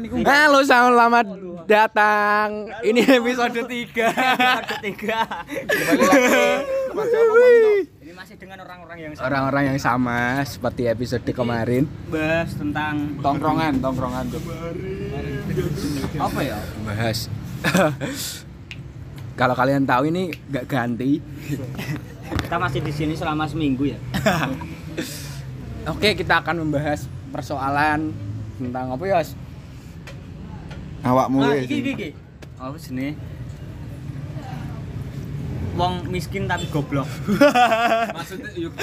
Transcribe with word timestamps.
Halo, 0.00 0.64
selamat 0.64 1.26
datang. 1.68 2.72
Ini 2.80 3.20
episode 3.20 3.68
3. 3.68 3.68
Episode 3.68 4.80
tiga. 4.80 5.20
Kembali 6.88 7.12
lagi? 7.12 7.84
Ini 8.00 8.12
masih 8.16 8.40
dengan 8.40 8.64
orang-orang 8.64 8.96
yang 8.96 9.12
sama. 9.12 9.24
Orang-orang 9.28 9.62
yang 9.68 9.76
sama 9.76 10.40
seperti 10.48 10.88
episode 10.88 11.20
kemarin. 11.28 11.84
bahas 12.08 12.48
tentang 12.56 13.12
tongkrongan, 13.20 13.76
tongkrongan. 13.84 14.24
apa 16.16 16.40
ya? 16.40 16.56
Bahas. 16.80 17.28
Kalau 19.40 19.52
kalian 19.52 19.84
tahu 19.84 20.08
ini 20.08 20.32
nggak 20.48 20.64
ganti. 20.64 21.20
Kita 22.40 22.56
masih 22.56 22.80
di 22.80 22.92
sini 22.96 23.12
selama 23.20 23.44
seminggu 23.44 23.84
ya. 23.84 24.00
Oke, 25.92 26.16
kita 26.16 26.40
akan 26.40 26.64
membahas 26.64 27.04
persoalan 27.28 28.16
tentang 28.56 28.96
apa 28.96 29.04
ya? 29.04 29.20
Awakmu 31.04 31.36
Ah, 31.42 31.56
wis. 31.56 31.64
iki 31.64 31.76
iki 31.80 31.90
iki. 31.96 32.08
Apa 32.60 32.76
sini? 32.76 33.16
Wong 35.80 35.94
miskin 36.12 36.44
tapi 36.44 36.68
goblok. 36.68 37.08
Maksudnya 38.20 38.52
yuk. 38.52 38.76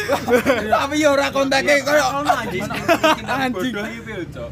Tapi 0.66 0.96
ya 0.98 1.14
ora 1.14 1.30
kontake 1.30 1.86
koyo 1.86 2.26
anjing. 2.26 2.66
Anjing. 3.22 3.74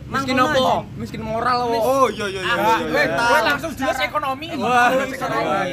Miskin 0.06 0.38
anjing. 0.38 0.86
Miskin 0.94 1.22
moral 1.26 1.66
apa? 1.66 1.78
Oh 1.82 2.06
iya 2.06 2.26
iya 2.30 2.42
iya. 2.46 2.54
Ah, 2.54 2.78
iya, 2.78 2.86
iya. 2.86 2.94
weh, 2.94 3.42
langsung 3.50 3.74
jelas 3.74 3.98
ekonomi. 3.98 4.54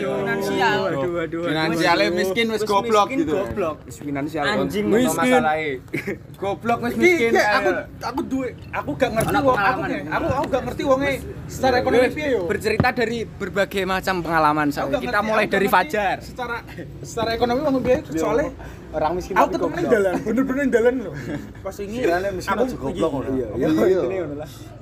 Finansial. 0.00 0.78
Waduh, 0.80 1.10
waduh. 1.12 1.45
Finansialnya 1.45 2.08
miskin 2.08 2.46
wis 2.48 2.62
goblok 2.64 3.12
gitu. 3.12 3.36
Goblok. 3.36 3.76
Wis 3.84 3.96
finansial. 4.00 4.45
Anjing, 4.48 4.88
miskin. 4.88 5.32
Masalahe. 5.45 5.70
Goblok 6.42 6.78
wis 6.88 6.95
miskin. 6.96 7.36
aku 7.36 7.70
aku 8.01 8.20
duwe 8.24 8.48
aku 8.73 8.90
gak 8.96 9.10
ngerti 9.12 9.36
wong 9.45 9.59
aku 9.59 9.80
aku 10.09 10.26
aku 10.26 10.46
gak 10.48 10.62
ngerti 10.66 10.82
wonge 10.88 11.12
secara 11.46 11.74
ekonomi 11.84 12.09
piye 12.10 12.29
yo 12.32 12.42
Bercerita 12.48 12.88
dari 12.95 13.18
berbagai 13.29 13.82
macam 13.84 14.24
pengalaman 14.24 14.68
Kita 14.73 15.20
mulai 15.20 15.46
dari 15.46 15.68
Fajar. 15.68 16.16
secara 16.23 16.62
secara 17.01 17.30
ekonomi 17.32 17.60
wong 17.60 17.80
piye 17.80 17.99
soalnya 18.13 18.51
Orang 18.93 19.16
miskin 19.16 19.32
aku 19.32 19.57
ketemu 19.57 19.73
ning 19.73 19.87
dalan 19.88 20.15
bener-bener 20.21 20.66
dalan 20.69 20.95
lho 21.01 21.13
pas 21.65 21.77
ini 21.80 21.96
aku 22.45 22.65
goblok 22.77 23.10
ngono. 23.10 23.29
iya 23.32 23.46
Iya, 23.57 23.69
iya. 23.88 24.01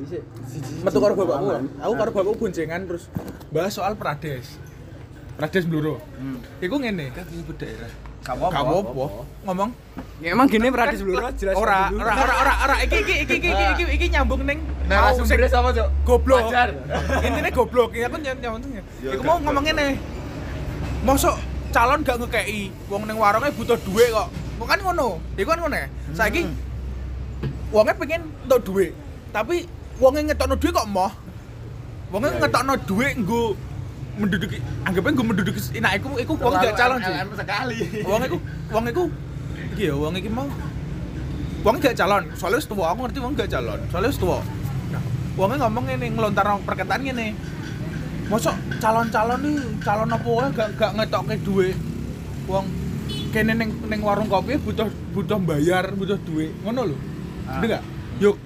Iya. 0.03 0.21
metu 0.83 0.99
karo 0.99 1.15
bapakku 1.15 1.49
aku 1.79 1.93
karo 1.95 2.11
bapakku 2.11 2.35
boncengan 2.37 2.81
terus 2.85 3.07
bahas 3.51 3.71
soal 3.71 3.95
Prades. 3.95 4.59
Prades 5.35 5.65
Bluro. 5.65 6.03
Iku 6.59 6.77
ngene 6.77 7.11
Kan 7.11 7.25
nyebut 7.27 7.57
daerah. 7.57 7.89
gak 8.21 8.37
apa-apa 8.37 9.25
ngomong. 9.49 9.71
Ya, 10.21 10.37
emang 10.37 10.45
gini 10.45 10.69
Pradis 10.69 11.01
Bluro? 11.01 11.25
Jelas. 11.33 11.57
ora 11.57 11.89
ora 11.89 12.13
ora 12.13 12.35
ora 12.37 12.55
ora 12.67 12.77
iki 12.85 13.01
iki 13.01 13.15
iki 13.25 13.35
iki 13.39 13.49
iki 13.49 13.65
iki, 13.73 13.85
iki 13.95 14.07
nyambung 14.11 14.45
ning 14.45 14.61
Nah, 14.85 15.07
mau 15.07 15.15
sumbernya 15.15 15.47
sama, 15.47 15.71
Cok? 15.71 15.87
goblok. 16.03 16.51
Intinya 17.23 17.49
goblok. 17.49 17.95
Ya 17.95 18.11
aku 18.11 18.19
nyam 18.19 18.37
nyambung 18.37 18.75
Ya, 18.75 18.83
iku 19.09 19.17
gak, 19.17 19.25
mau 19.25 19.33
gak. 19.33 19.43
ngomong 19.47 19.65
ngene. 19.65 19.87
Mosok 21.01 21.37
calon 21.71 22.03
gak 22.03 22.19
ngekei. 22.21 22.71
Wong 22.91 23.07
ning 23.07 23.17
warungnya 23.17 23.55
butuh 23.55 23.79
duit 23.87 24.11
kok. 24.11 24.29
Kok 24.61 24.69
kan 24.69 24.79
ngono. 24.83 25.23
Iku 25.39 25.49
kan 25.49 25.59
ngono 25.63 25.77
ya. 25.79 25.89
Saiki 26.13 26.47
wongnya 27.71 27.95
pengen 27.97 28.23
untuk 28.45 28.61
duit. 28.71 28.93
Tapi 29.31 29.65
wongnya 30.03 30.35
ngetokno 30.35 30.55
duit 30.59 30.73
kok 30.75 30.89
moh? 30.91 31.13
Wongnya 32.11 32.31
ngetokno 32.43 32.75
duit 32.85 33.15
nggo 33.19 33.43
menduduki 34.21 34.59
anggapnya 34.85 35.11
nggo 35.17 35.25
menduduki 35.25 35.61
nah 35.81 35.97
iku 35.97 36.19
iku 36.21 36.33
wong 36.37 36.53
gak 36.61 36.77
calon 36.77 36.99
sih. 37.01 37.15
Sekali. 37.41 37.77
wong 38.05 38.21
iku 38.27 38.37
wong 38.69 38.85
iku 38.91 39.05
iki 39.73 39.89
ya 39.89 39.95
wong 39.97 40.15
iki 40.19 40.29
mau 40.29 40.47
wong 41.65 41.77
gak 41.81 41.97
calon. 41.97 42.27
Soalnya 42.37 42.61
wis 42.61 42.69
tuwa 42.69 42.93
aku 42.93 43.09
ngerti 43.09 43.19
wong 43.23 43.33
gak 43.39 43.49
calon. 43.49 43.81
Soalnya 43.89 44.11
wis 44.13 44.21
tuwa. 44.21 44.39
Nah 44.93 45.03
wongnya 45.39 45.57
ngomong 45.65 45.85
ini 45.89 46.07
ngelontar 46.13 46.47
perkataan 46.67 47.01
mosok 48.31 48.55
calon-calon 48.79 49.39
nih 49.43 49.55
calon 49.83 50.09
apa 50.09 50.29
wae 50.31 50.49
gak 50.53 50.69
gak 50.79 50.91
ngetokke 50.95 51.35
duit 51.43 51.77
wong 52.47 52.67
kene 53.29 53.53
ning 53.53 53.71
ning 53.85 54.01
warung 54.01 54.27
kopi 54.27 54.55
butuh 54.57 54.87
butuh 55.11 55.39
bayar 55.41 55.91
butuh 55.93 56.19
duit 56.21 56.55
ngono 56.63 56.83
lho 56.87 56.99
Ah. 57.43 57.59
Bener 57.59 57.77
gak 57.77 57.85
yuk 58.23 58.39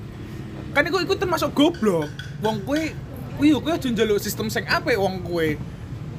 kan 0.73 0.83
iku 0.83 0.97
iku 0.99 1.13
termasuk 1.15 1.53
goblok 1.53 2.09
wong 2.41 2.65
kuwi 2.65 2.97
kuwi 3.37 3.53
yo 3.53 3.61
kuwi 3.61 3.77
aja 3.77 3.85
njaluk 3.87 4.17
sistem 4.17 4.49
sing 4.49 4.65
apik 4.65 4.97
wong 4.97 5.21
kuwi 5.21 5.61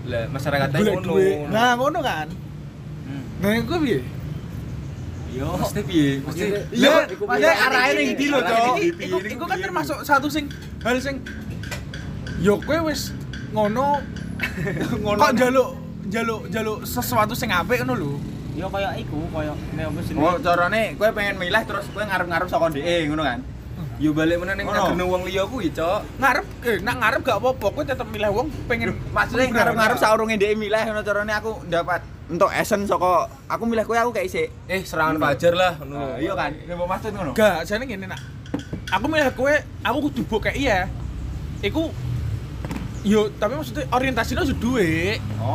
Lah 0.06 0.30
masyarakat 0.30 0.70
ngono. 0.70 1.18
nah 1.50 1.74
ngono 1.74 2.00
kan 2.00 2.30
Hmm. 3.06 3.22
nah 3.38 3.50
iku 3.52 3.78
piye 3.82 4.02
Yo. 5.30 5.52
Mesti 5.60 5.82
piye? 5.84 6.10
Mesti 6.22 6.48
Iya, 6.72 7.12
piye? 7.12 7.52
arahnya 7.52 7.92
ning 7.94 8.10
ndi 8.16 8.26
lho, 8.32 8.40
Cok. 8.40 8.76
Iku 9.28 9.44
kan 9.44 9.58
termasuk 9.60 10.00
satu 10.02 10.26
sing 10.26 10.48
hal 10.80 10.96
sing 10.98 11.20
yo 12.40 12.56
kowe 12.58 12.88
wis 12.88 13.12
ngono 13.56 14.04
Ngono. 15.02 15.18
kok 15.18 15.32
njaluk 15.34 15.70
njaluk 16.06 16.42
njaluk 16.52 16.78
sesuatu 16.84 17.32
sing 17.34 17.50
apik 17.50 17.82
ngono 17.82 17.96
lho. 17.96 18.12
Yo 18.56 18.68
koyo 18.68 18.88
iku, 18.96 19.20
koyo 19.32 19.52
ne 19.76 19.84
apa 19.84 20.00
sini? 20.00 20.16
Oh, 20.16 20.36
carane 20.40 20.96
kowe 20.96 21.12
pengen 21.12 21.36
milih 21.36 21.64
terus 21.64 21.88
kowe 21.92 22.04
ngarep-ngarep 22.04 22.48
saka 22.48 22.68
ndeke 22.72 23.08
ngono 23.08 23.24
kan. 23.24 23.40
yo 23.96 24.12
balik 24.12 24.44
meneh 24.44 24.60
ning 24.60 24.68
Ngono. 24.68 24.92
negene 24.92 25.04
wong 25.08 25.24
liya 25.24 25.44
kuwi, 25.48 25.72
Cok. 25.72 26.20
Ngarep 26.20 26.46
eh 26.64 26.78
nak 26.84 26.96
ngarep 27.00 27.20
gak 27.24 27.38
apa-apa, 27.40 27.68
kowe 27.72 27.84
tetep 27.84 28.08
milih 28.12 28.28
wong 28.32 28.48
pengen 28.68 28.92
Maksudnya 29.16 29.48
ngarep-ngarep 29.52 29.98
saurunge 29.98 30.36
ndeke 30.36 30.56
milih 30.56 30.82
ngono 30.84 31.00
carane 31.00 31.32
aku 31.32 31.52
dapat 31.68 32.04
entuk 32.28 32.52
esen 32.52 32.84
saka 32.84 33.28
aku 33.48 33.64
milih 33.64 33.84
kowe 33.84 33.96
aku 33.96 34.12
kayak 34.12 34.28
isik. 34.28 34.48
Eh, 34.68 34.84
serangan 34.84 35.16
fajar 35.16 35.54
lah 35.56 35.74
ngono. 35.80 35.96
Nah, 35.96 36.16
iya 36.20 36.32
kan. 36.32 36.52
Nek 36.56 36.76
mau 36.76 36.88
maksud 36.88 37.12
ngono. 37.12 37.32
Gak, 37.34 37.64
jane 37.64 37.84
ngene 37.84 38.08
nak. 38.08 38.20
Aku 38.92 39.06
milih 39.08 39.32
kowe, 39.32 39.52
aku 39.82 39.98
kudu 40.06 40.22
mbok 40.24 40.40
kayak 40.44 40.56
iya. 40.56 40.80
Iku 41.60 41.92
Yo, 43.06 43.30
tapi 43.32 43.54
maksudnya 43.54 43.86
orientasinya 43.88 44.42
sudah. 44.42 44.82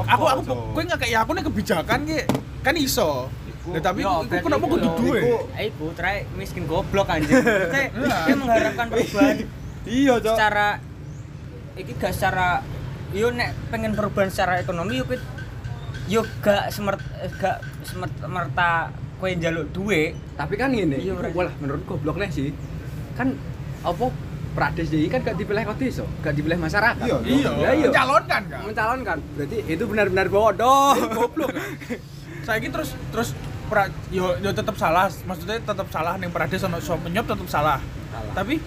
Apa, 0.06 0.14
Aku 0.14 0.24
aku 0.24 0.40
kowe 0.70 0.82
nggak 0.82 1.00
kayak 1.02 1.18
aku 1.20 1.30
nih 1.34 1.44
kebijakan 1.44 1.98
ki. 2.06 2.18
Kan 2.62 2.74
iso. 2.78 3.26
Nah, 3.66 3.82
tapi 3.82 4.00
Yo, 4.00 4.22
bet 4.24 4.40
kenapa 4.40 4.64
kudu? 4.64 4.88
Iku- 5.12 5.50
Eh, 5.52 5.68
iku 5.68 5.90
try 5.92 6.22
miskin 6.32 6.64
goblok. 6.64 7.10
Maksudnya, 7.10 7.90
dia 7.92 8.34
mengharapkan 8.34 8.86
perubahan 8.90 9.36
Iya, 9.82 10.14
Cok. 10.16 10.30
secara 10.30 10.68
iki 11.72 11.92
gak 11.96 12.12
secara 12.12 12.60
yo 13.10 13.32
nek 13.32 13.56
pengen 13.72 13.92
perubahan 13.92 14.28
secara 14.28 14.60
ekonomi 14.60 15.00
yo 15.00 15.04
yo 16.06 16.20
gak 16.38 16.68
semert 16.68 17.00
eh, 17.18 17.32
gak 17.32 17.58
semert 17.82 18.12
merta 18.22 18.92
kowe 19.16 19.26
njaluk 19.26 19.72
duit 19.72 20.12
Tapi 20.36 20.54
kan 20.54 20.70
gini, 20.70 21.00
Iya, 21.00 21.16
walah 21.28 21.52
menurut 21.58 21.82
gobloknya 21.84 22.28
sih. 22.28 22.52
Kan 23.12 23.34
apa 23.80 24.08
Prades 24.60 24.92
jadi 24.92 25.08
kan 25.08 25.24
gak 25.24 25.40
dipilih 25.40 25.64
kok 25.64 25.80
desa, 25.80 26.04
gak 26.20 26.36
dipilih 26.36 26.60
masyarakat. 26.60 27.00
Iya, 27.00 27.16
Iya, 27.24 27.50
Ya, 27.56 27.70
iya. 27.72 27.88
mencalonkan 27.88 28.42
kan. 28.44 28.60
Mencalonkan. 28.68 29.16
Berarti 29.32 29.56
itu 29.64 29.84
benar-benar 29.88 30.26
bodoh. 30.28 30.92
Goblok 31.16 31.48
kan. 31.48 31.64
Saiki 32.44 32.68
terus 32.68 32.92
terus 33.08 33.32
pra, 33.66 33.88
yo 34.12 34.36
yo 34.36 34.52
tetep 34.52 34.76
salah, 34.76 35.08
maksudnya 35.24 35.56
tetep 35.58 35.88
salah 35.88 36.20
ning 36.20 36.28
Prades 36.28 36.60
ono 36.60 36.76
so 36.76 37.00
menyop 37.00 37.24
tetep 37.24 37.48
salah. 37.48 37.80
Tapi 38.36 38.60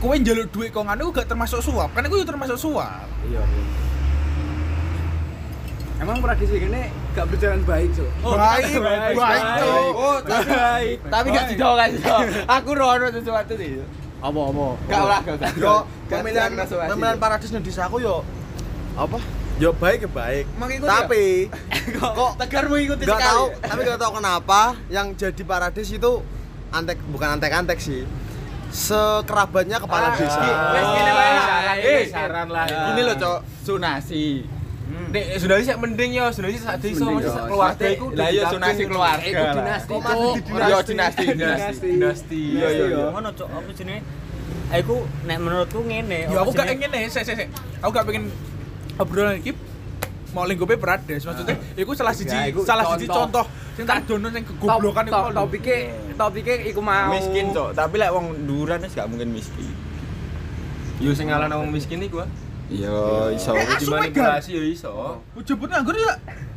kowe 0.00 0.12
njaluk 0.12 0.48
duit 0.48 0.68
kok 0.68 0.84
nganu 0.84 1.08
gak 1.08 1.24
termasuk 1.24 1.64
suap. 1.64 1.96
Kan 1.96 2.04
iku 2.04 2.20
yo 2.20 2.28
termasuk 2.28 2.60
suap. 2.60 3.08
Iya. 3.24 3.40
Emang 6.00 6.16
Prades 6.18 6.48
ini 6.48 6.82
gak 7.12 7.26
berjalan 7.28 7.60
baik, 7.62 7.92
Cuk. 7.92 8.08
baik, 8.24 8.72
baik, 8.72 9.14
baik, 9.14 9.42
Cok. 9.54 9.84
Oh, 9.92 10.16
tapi 10.18 10.48
tapi 11.06 11.26
gak 11.28 11.44
Baik. 11.44 11.50
sido 11.52 11.70
kan. 11.76 11.90
Aku 12.50 12.70
rono 12.72 13.06
sesuatu 13.10 13.52
sih. 13.52 13.84
Apa 14.18 14.40
apa? 14.42 14.66
Gak 14.86 15.02
lah, 15.02 15.18
gak 15.20 15.34
usah. 15.36 15.50
Yo, 15.54 15.74
Gak 16.08 16.18
pemilihan 16.18 16.50
pemilihan 16.88 17.16
paradis 17.16 17.52
ning 17.52 17.60
desaku 17.60 18.00
yo 18.00 18.24
apa? 18.92 19.20
yo 19.56 19.76
baik 19.76 20.00
ya 20.00 20.10
baik. 20.10 20.44
Mengikuti 20.56 20.88
Tapi 20.88 21.24
kok 22.00 22.32
tegar 22.38 22.64
mengikuti 22.64 23.04
nggak 23.04 23.12
sekali. 23.14 23.28
tahu, 23.28 23.44
tapi 23.60 23.80
nggak 23.84 24.00
tahu 24.00 24.12
kenapa 24.16 24.60
yang 24.88 25.06
jadi 25.12 25.42
paradis 25.44 25.88
itu 25.90 26.12
antek 26.70 26.96
bukan 27.06 27.36
antek-antek 27.36 27.76
sih. 27.76 28.08
Sekerabatnya 28.72 29.76
kepala 29.76 30.16
desa. 30.16 30.40
Wes 30.72 30.86
ngene 30.86 31.12
wae. 31.12 31.32
Saran, 31.36 31.76
Eh, 31.76 32.02
saran 32.08 32.48
lah. 32.48 32.64
Gini 32.88 33.02
loh, 33.02 33.16
Cok. 33.16 33.38
Sunasi. 33.60 34.24
Nek 35.10 35.24
sudah 35.36 35.56
sih 35.58 35.74
mending 35.74 36.10
yo, 36.14 36.26
sudah 36.30 36.48
sih 36.48 36.60
sak 36.60 36.78
desa 36.78 37.02
masih 37.02 37.26
yo. 37.26 37.30
sak 37.32 37.44
keluarga 37.46 37.86
iku. 37.88 38.06
Lah 38.12 38.28
iya 38.28 38.42
sunasi 38.46 38.82
keluarga. 38.86 39.26
Iku 39.26 39.42
dinasti, 39.52 39.90
Kok 39.90 40.00
Yo 40.62 40.78
dinasti, 40.80 41.24
dinasti. 41.34 41.88
Dinasti. 41.90 42.42
Iya, 42.54 42.68
iya, 42.70 42.84
iya. 42.88 43.04
ngono 43.10 43.28
cok 43.30 43.48
apa 43.50 43.70
jenenge 43.72 44.00
aku 44.70 44.94
nek 45.26 45.36
menurutku 45.36 45.82
ngene 45.82 46.30
Yo 46.30 46.38
aku 46.40 46.54
gak 46.54 46.70
ingin 46.70 46.88
nih, 46.88 47.02
sik 47.06 47.22
sik 47.24 47.36
sik. 47.36 47.48
Aku 47.80 47.90
gak 47.90 48.06
pengen 48.06 48.30
obrolan 48.96 49.34
iki 49.36 49.50
mau 50.30 50.46
lingkupe 50.46 50.78
Prades 50.78 51.26
maksudnya 51.26 51.58
iku 51.74 51.90
salah 51.90 52.14
siji 52.14 52.30
Ya, 52.30 52.54
salah 52.62 52.94
siji 52.94 53.10
contoh. 53.10 53.42
sing 53.74 53.82
tak 53.82 54.06
dono 54.06 54.30
sing 54.30 54.46
kegoblokan 54.46 55.02
iku 55.04 55.10
Top- 55.10 55.24
mau 55.24 55.30
lho. 55.32 55.38
topiknya 55.42 55.76
topiknya 56.14 56.54
iku 56.64 56.80
mau 56.80 57.10
Miskin, 57.10 57.50
Cok. 57.50 57.68
Tapi 57.72 57.94
lek 57.96 58.10
wong 58.10 58.26
duran 58.46 58.78
wis 58.78 58.94
gak 58.94 59.10
mungkin 59.10 59.34
miskin. 59.34 59.74
Yo 60.98 61.10
sing 61.12 61.26
ngalahno 61.26 61.58
wong 61.58 61.74
miskin 61.74 61.98
iku. 61.98 62.22
Iso. 62.70 63.50
Eh, 63.52 63.66
asu 63.66 63.84
Dimanipulasi 63.84 64.50
yo 64.54 64.62
iso. 64.62 64.90
Ujebut 65.34 65.66
nganggur 65.66 65.94
ya. 65.94 66.14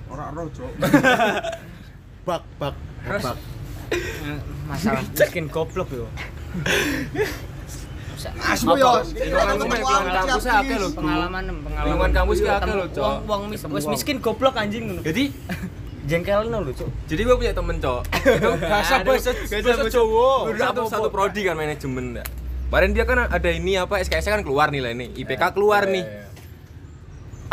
Ora 0.08 0.30
ora, 0.30 0.42
Cok. 0.48 0.72
Bak 2.28 2.42
bak 2.56 2.72
bak. 3.04 3.36
eh, 3.92 4.40
masalah 4.64 5.04
miskin 5.12 5.52
goblok 5.52 5.92
yo 5.92 6.08
Asmu 8.24 8.80
yo. 8.80 9.04
Lingkungan 9.04 10.08
kampus 10.08 10.46
akeh 10.48 10.78
lho. 10.80 10.88
pengalaman 10.96 11.44
pengalaman 11.60 12.10
kampus 12.10 12.40
akeh 12.40 12.56
Ketemu 12.64 12.80
lho, 12.80 12.88
Cok. 12.96 13.16
wong 13.28 13.42
wis 13.52 13.86
miskin 13.86 14.18
goblok 14.24 14.56
anjing 14.56 14.88
ngono 14.88 15.04
Jadi 15.04 15.36
jengkelno 16.04 16.58
lho 16.64 16.72
cuk 16.72 16.90
jadi 17.08 17.22
gue 17.24 17.36
punya 17.40 17.54
temen 17.56 17.80
cok 17.80 18.02
itu 18.28 18.52
bahasa 18.60 19.08
bahasa 19.08 19.32
bahasa 19.32 19.88
Jawa 19.88 20.52
satu 20.52 20.82
satu 20.84 21.08
prodi 21.08 21.48
kan 21.48 21.56
manajemen 21.56 22.20
ya. 22.20 22.24
Kemarin 22.74 22.90
dia 22.90 23.06
kan 23.06 23.30
ada 23.30 23.50
ini 23.54 23.78
apa 23.78 24.02
SKS 24.02 24.34
kan 24.34 24.42
keluar 24.42 24.74
nilai 24.74 24.98
nih 24.98 25.14
IPK 25.14 25.54
keluar 25.54 25.86
nih. 25.86 26.02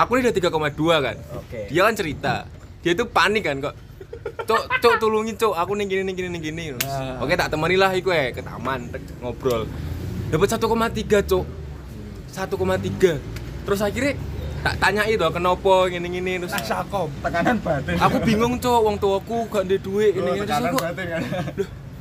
aku 0.01 0.17
ini 0.17 0.33
udah 0.33 0.33
3,2 0.49 1.05
kan. 1.05 1.17
Oke. 1.37 1.69
dia 1.69 1.85
kan 1.85 1.93
cerita. 1.93 2.49
Dia 2.81 2.97
tuh 2.97 3.05
panik 3.05 3.45
kan 3.45 3.61
kok. 3.61 3.77
Cok 4.49 4.81
cok 4.81 4.95
tulungin 4.97 5.37
cok 5.37 5.53
aku 5.61 5.77
nih 5.77 5.93
gini 5.93 6.03
nih 6.09 6.15
gini 6.17 6.29
nih 6.33 6.41
gini. 6.41 6.65
Oke 7.21 7.37
tak 7.37 7.53
temani 7.53 7.77
lah 7.77 7.93
iku 7.93 8.17
ya 8.17 8.33
ke 8.33 8.41
taman 8.41 8.89
ngobrol. 9.21 9.69
Dapat 10.33 10.57
1,3 10.57 11.29
cok 11.29 11.45
1,3 12.33 13.69
terus 13.69 13.81
akhirnya 13.85 14.17
tak 14.65 14.75
tanya 14.81 15.05
itu 15.05 15.21
kenapa 15.29 15.75
gini 15.93 16.09
gini 16.17 16.33
terus 16.41 16.57
Sakom. 16.65 17.13
tekanan 17.21 17.61
batin. 17.61 18.01
Aku 18.09 18.25
bingung 18.25 18.57
cok 18.57 18.81
wong 18.89 18.97
tuaku 18.97 19.53
gak 19.53 19.69
ada 19.69 19.77
duit 19.77 20.17
ini 20.17 20.33
ini 20.33 20.49
terus 20.49 20.65
aku 20.65 20.81
batin 20.81 21.07
kan 21.13 21.21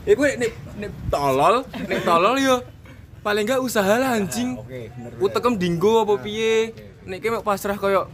ya 0.08 0.14
gue 0.16 0.30
nek 0.40 0.52
nek 0.80 0.92
tolol 1.12 1.56
nek 1.68 2.00
tolol 2.08 2.36
yo 2.40 2.56
paling 3.20 3.44
enggak 3.44 3.60
usaha 3.60 3.94
lah 4.00 4.16
anjing. 4.16 4.56
oke 4.56 4.80
bener 4.96 5.12
utekem 5.20 5.54
dinggo 5.60 6.04
apa 6.08 6.16
piye? 6.24 6.72
nek 7.04 7.20
mek 7.20 7.44
pasrah 7.44 7.76
koyo 7.76 8.08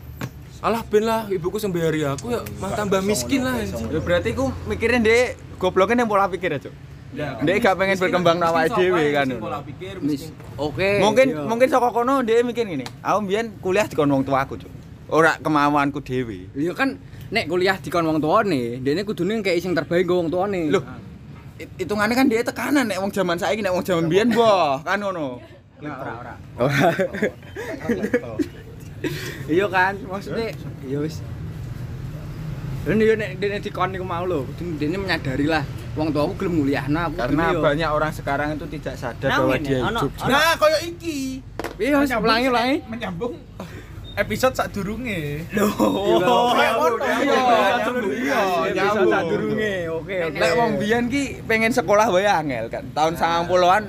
alah 0.63 0.81
ben 0.87 1.05
lah 1.05 1.29
ibuku 1.29 1.61
sembayari 1.61 2.07
aku 2.09 2.33
ya 2.33 2.41
mah 2.57 2.71
tambah 2.73 3.03
miskin 3.05 3.45
lah 3.45 3.59
anjing. 3.61 3.85
ya 3.91 3.99
berarti 4.01 4.33
ku 4.33 4.49
mikirin 4.65 5.05
deh 5.05 5.37
gobloknya 5.61 6.03
yang 6.03 6.09
pola 6.09 6.25
pikir 6.25 6.57
aja 6.57 6.71
dia 7.15 7.55
gak 7.63 7.79
pengen 7.79 7.95
berkembang 7.95 8.37
nawa 8.41 8.67
dewe 8.67 9.15
kan 9.15 9.27
Oke. 10.59 10.99
mungkin 10.99 11.27
iya. 11.31 11.47
mungkin 11.47 11.67
saka 11.71 11.87
kono 11.95 12.19
dia 12.25 12.43
mikir 12.43 12.67
gini 12.67 12.83
aku 12.99 13.17
mbiyen 13.23 13.45
kuliah 13.63 13.87
di 13.87 13.95
kono 13.95 14.19
wong 14.19 14.25
tuaku 14.27 14.59
cuk. 14.59 14.71
Ora 15.05 15.37
kemauanku 15.37 16.01
dewe 16.01 16.49
Iya 16.57 16.73
kan 16.75 16.97
nek 17.31 17.45
kuliah 17.49 17.77
di 17.79 17.89
kon 17.89 18.05
wong 18.05 18.19
tuane, 18.21 18.81
dene 18.81 19.01
kudune 19.01 19.41
kayak 19.41 19.61
sing 19.61 19.73
terbaik 19.73 20.05
go 20.05 20.21
wong 20.21 20.29
tuane. 20.29 20.69
Loh, 20.69 20.81
it- 20.81 21.04
hitungannya 21.55 22.15
kan 22.15 22.27
dia 22.27 22.43
tekanan 22.43 22.85
nek 22.87 22.99
wong 22.99 23.11
zaman 23.15 23.39
saiki 23.39 23.63
nek 23.63 23.71
wong 23.71 23.83
zaman 23.83 24.11
biyen 24.11 24.29
boh 24.35 24.83
kan 24.83 24.99
ngono 24.99 25.39
ora 25.79 26.13
ora. 26.19 26.35
Iya 29.45 29.69
kan, 29.69 29.93
maksudnya 30.07 30.49
ya 30.87 30.97
wis. 30.97 31.21
Dan 32.87 32.97
yo 33.01 33.13
nek 33.13 33.37
dene 33.37 33.61
dikon 33.61 33.93
niku 33.93 34.05
mau 34.07 34.25
lho, 34.25 34.49
dene 34.81 34.97
menyadari 34.97 35.45
lah 35.45 35.61
wong 35.95 36.11
tuaku 36.11 36.33
gelem 36.41 36.59
nguliahno 36.59 36.99
aku 37.07 37.15
karena 37.23 37.45
banyak 37.55 37.89
orang 37.91 38.11
sekarang 38.11 38.47
itu 38.59 38.65
tidak 38.77 38.95
sadar 38.99 39.29
Nah, 39.31 39.37
bahwa 39.39 39.55
dia 39.63 39.79
hidup 39.79 40.11
Nah, 40.27 40.53
koyo 40.59 40.77
iki. 40.83 41.39
Iya, 41.79 42.03
wis 42.03 42.11
ulangi 42.11 42.47
ulangi. 42.51 42.75
Menyambung 42.87 43.33
episode. 44.15 44.55
Oh, 44.55 46.19
ngono. 46.19 46.35
iya, 47.03 47.35
iya, 48.15 48.41
Bisa 48.71 48.95
nyambung. 48.95 49.11
sadurunge. 49.11 49.75
Oke, 49.91 50.15
oke. 50.31 50.39
Lek 50.39 50.51
wong 50.55 50.71
biyen 50.79 51.03
ki 51.11 51.23
pengen 51.43 51.71
sekolah 51.71 52.07
wae 52.11 52.23
angel 52.23 52.65
kan. 52.71 52.83
Tahun 52.95 53.13
90-an 53.15 53.83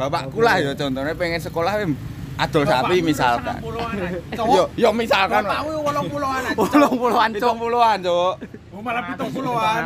bapakku 0.00 0.40
lah 0.40 0.56
ya 0.56 0.72
contohnya 0.72 1.12
pengen 1.12 1.40
sekolah 1.42 1.76
we 1.84 1.92
adol 2.40 2.64
sapi 2.64 3.04
misalkan. 3.04 3.60
Yo 4.56 4.64
yo 4.80 4.88
misalkan 4.96 5.44
lah. 5.44 5.60
Bapakmu 5.60 6.16
80-an 6.16 6.42
aja. 6.48 6.56
Puluh 6.56 6.90
puluhan, 6.96 7.28
pitung 7.36 7.58
puluhan, 7.60 7.96
Cuk. 8.00 8.34
Oh, 8.72 8.80
malah 8.80 9.12
70-an. 9.12 9.82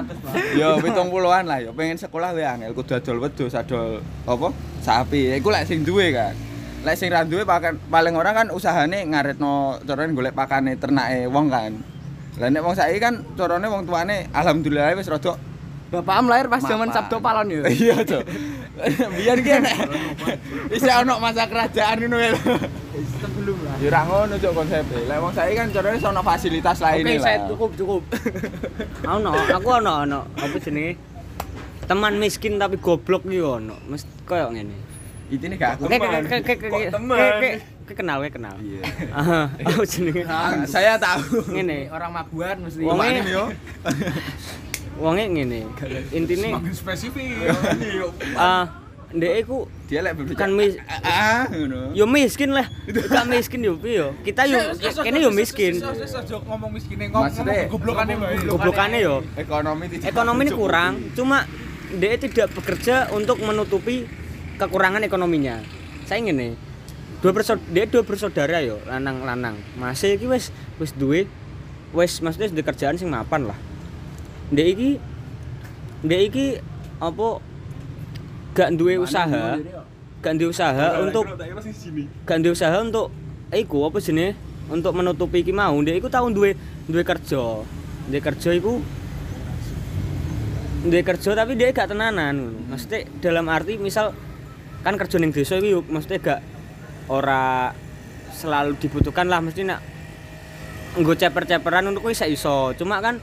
Yo 0.54 0.68
pitung 0.78 1.08
puluhan 1.10 1.44
lah 1.50 1.58
yo 1.58 1.74
pengen 1.74 1.98
sekolah 1.98 2.30
wae 2.30 2.46
angel 2.46 2.70
kudu 2.78 2.94
adol 2.94 3.18
wedhus, 3.26 3.58
adol 3.58 3.98
apa? 4.22 4.48
Sapi. 4.86 5.34
Iku 5.34 5.50
lek 5.50 5.66
sing 5.66 5.82
duwe 5.82 6.14
kan. 6.14 6.53
Lek 6.84 7.00
sing 7.00 7.08
ra 7.08 7.24
duwe 7.24 7.48
pakan 7.48 7.80
paling 7.88 8.12
orang 8.12 8.34
kan 8.44 8.46
usahane 8.52 9.08
ngaretno 9.08 9.80
carane 9.88 10.12
golek 10.12 10.36
pakane 10.36 10.76
ternake 10.76 11.24
wong 11.32 11.48
kan. 11.48 11.72
Lah 12.36 12.48
nek 12.52 12.60
wong 12.60 12.76
saiki 12.76 13.00
kan 13.00 13.24
carane 13.40 13.64
wong 13.72 13.88
tuane 13.88 14.28
alhamdulillah 14.36 14.92
wis 14.92 15.08
rada 15.08 15.40
Bapakmu 15.88 16.26
lahir 16.26 16.50
pas 16.50 16.58
zaman. 16.58 16.90
Sabdo 16.90 17.22
Palon 17.22 17.46
yo. 17.48 17.62
Iya, 17.70 18.02
Cuk. 18.02 18.26
Biar 19.16 19.38
ki 19.38 19.50
nek 19.62 19.78
bisa 20.68 21.00
ono 21.00 21.22
masa 21.22 21.46
kerajaan 21.46 22.04
ngono 22.04 22.18
ya. 22.18 22.34
Sebelum 23.22 23.56
lah. 23.62 23.78
Ya 23.78 23.88
ora 23.88 24.00
ngono 24.04 24.34
Cuk 24.36 24.52
konsepe. 24.52 24.98
Lek 25.08 25.18
wong 25.24 25.32
saiki 25.32 25.54
kan 25.56 25.68
carane 25.72 25.96
ono 26.04 26.20
fasilitas 26.20 26.76
Oke, 26.82 26.84
lainnya 26.84 27.16
lah. 27.16 27.24
saya 27.24 27.38
cukup 27.48 27.70
cukup. 27.80 28.02
ono 29.16 29.30
aku 29.32 29.68
ono 29.72 29.92
ono 30.04 30.20
apa 30.36 30.56
jenenge 30.60 31.00
teman 31.84 32.16
miskin 32.20 32.56
tapi 32.60 32.76
goblok 32.80 33.28
iki 33.28 33.40
ono 33.40 33.76
mesti 33.88 34.08
koyo 34.24 34.48
ngene 34.52 34.93
Iki 35.34 35.46
nih 35.50 35.58
oke, 35.58 36.34
oke, 36.38 36.54
Kok 36.70 36.80
teman? 36.90 37.18
kenal, 37.90 38.16
oke, 38.22 38.30
kenal. 38.30 38.54
Iya. 38.62 38.82
Ah, 39.12 39.46
apa 39.50 39.82
jenenge? 39.84 40.22
Ah, 40.30 40.62
Saya 40.64 40.94
tahu. 40.96 41.42
Ngene, 41.50 41.90
Orang 41.90 42.10
mabuan 42.12 42.56
mesti. 42.62 42.80
Wong- 42.80 42.96
Wong 42.96 43.10
ini 43.10 43.30
yo. 43.30 43.44
wonge 44.94 45.26
ngene. 45.26 45.60
Intine 46.14 46.54
Semakin 46.54 46.70
spesifik. 46.72 47.50
ah 48.38 48.70
ndek 49.10 49.42
iku 49.42 49.66
Dia 49.84 50.02
lek. 50.02 50.14
Kan 50.34 50.54
mis- 50.54 50.78
ah 51.02 51.50
ngono. 51.50 51.90
yo 51.92 52.06
miskin 52.06 52.50
lah. 52.50 52.66
Gak 52.86 53.26
miskin 53.26 53.60
yo 53.60 53.74
piye 53.74 53.98
yo. 54.00 54.08
Kita 54.22 54.46
yo 54.46 54.70
kene 55.02 55.18
yo 55.18 55.30
miskin. 55.30 55.82
Aja 55.82 56.36
ngomong 56.40 56.70
miskinnya, 56.70 57.10
ngomong 57.10 57.68
goblokane 57.68 58.14
wae. 58.16 58.38
Goblokane 58.44 58.96
yo. 58.98 59.26
Ekonomi. 59.34 59.84
Ekonomi 59.98 60.40
ini 60.40 60.52
kurang, 60.52 60.92
cuma 61.12 61.42
dia 61.92 62.14
tidak 62.14 62.54
bekerja 62.54 63.10
untuk 63.10 63.38
menutupi 63.38 64.06
kekurangan 64.58 65.02
ekonominya. 65.02 65.60
Saya 66.04 66.20
ngene. 66.22 66.54
Dua 67.24 67.32
bersaudara, 67.32 67.64
dia 67.72 67.84
dua 67.88 68.02
bersaudara 68.04 68.58
yo, 68.60 68.76
lanang-lanang. 68.84 69.56
Masih 69.80 70.20
iki 70.20 70.28
wis 70.28 70.52
wis 70.76 70.92
duwe 70.92 71.24
wis 71.96 72.20
maksudnya 72.20 72.52
di 72.52 72.60
kerjaan 72.60 73.00
sing 73.00 73.08
mapan 73.08 73.48
lah. 73.48 73.58
Ndek 74.52 74.66
iki 74.76 74.90
ndek 76.04 76.20
iki 76.28 76.46
apa 77.00 77.40
gak 78.52 78.76
duwe 78.76 79.00
usaha, 79.00 79.56
gak 80.20 80.34
duwe 80.36 80.52
usaha 80.52 81.00
untuk 81.00 81.24
gak 82.28 82.38
duwe 82.44 82.52
usaha 82.52 82.76
untuk 82.84 83.08
iku 83.56 83.88
apa 83.88 83.98
jenenge 84.04 84.36
untuk 84.68 84.92
menutupi 84.92 85.40
iki 85.40 85.56
mau. 85.56 85.72
Ndek 85.80 86.04
iku 86.04 86.12
tau 86.12 86.28
duwe 86.28 86.52
duwe 86.84 87.02
kerja. 87.08 87.64
Duwe 88.04 88.20
kerja 88.20 88.50
iku 88.52 88.84
duwe 90.84 91.00
kerja 91.00 91.32
tapi 91.32 91.56
dia 91.56 91.72
gak 91.72 91.88
tenanan. 91.88 92.52
Maksudnya 92.68 93.08
dalam 93.24 93.48
arti 93.48 93.80
misal 93.80 94.12
kan 94.84 95.00
kerja 95.00 95.16
ning 95.16 95.32
desa 95.32 95.56
iki 95.56 95.72
yuk, 95.72 95.88
maksudnya 95.88 96.20
gak 96.20 96.40
ora 97.08 97.72
selalu 98.30 98.76
dibutuhkan 98.76 99.26
lah 99.26 99.40
mesti 99.40 99.64
nak 99.64 99.80
nggo 101.00 101.16
ceper-ceperan 101.16 101.88
untuk 101.88 102.06
kuwi 102.06 102.14
iso. 102.30 102.76
Cuma 102.76 103.00
kan 103.00 103.18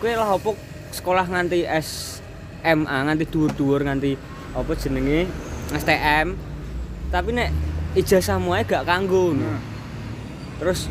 kuwi 0.00 0.16
lah 0.16 0.32
opo 0.32 0.56
sekolah 0.90 1.28
nganti 1.28 1.68
SMA 1.68 2.96
nganti 3.06 3.24
dhuwur-dhuwur 3.28 3.84
nganti 3.84 4.16
apa 4.56 4.72
jenenge 4.74 5.28
STM. 5.76 6.34
Tapi 7.12 7.30
nek 7.30 7.50
ijazahmu 7.94 8.56
ae 8.56 8.64
gak 8.64 8.88
kanggo 8.88 9.36
ngono. 9.36 9.60
Terus 10.56 10.88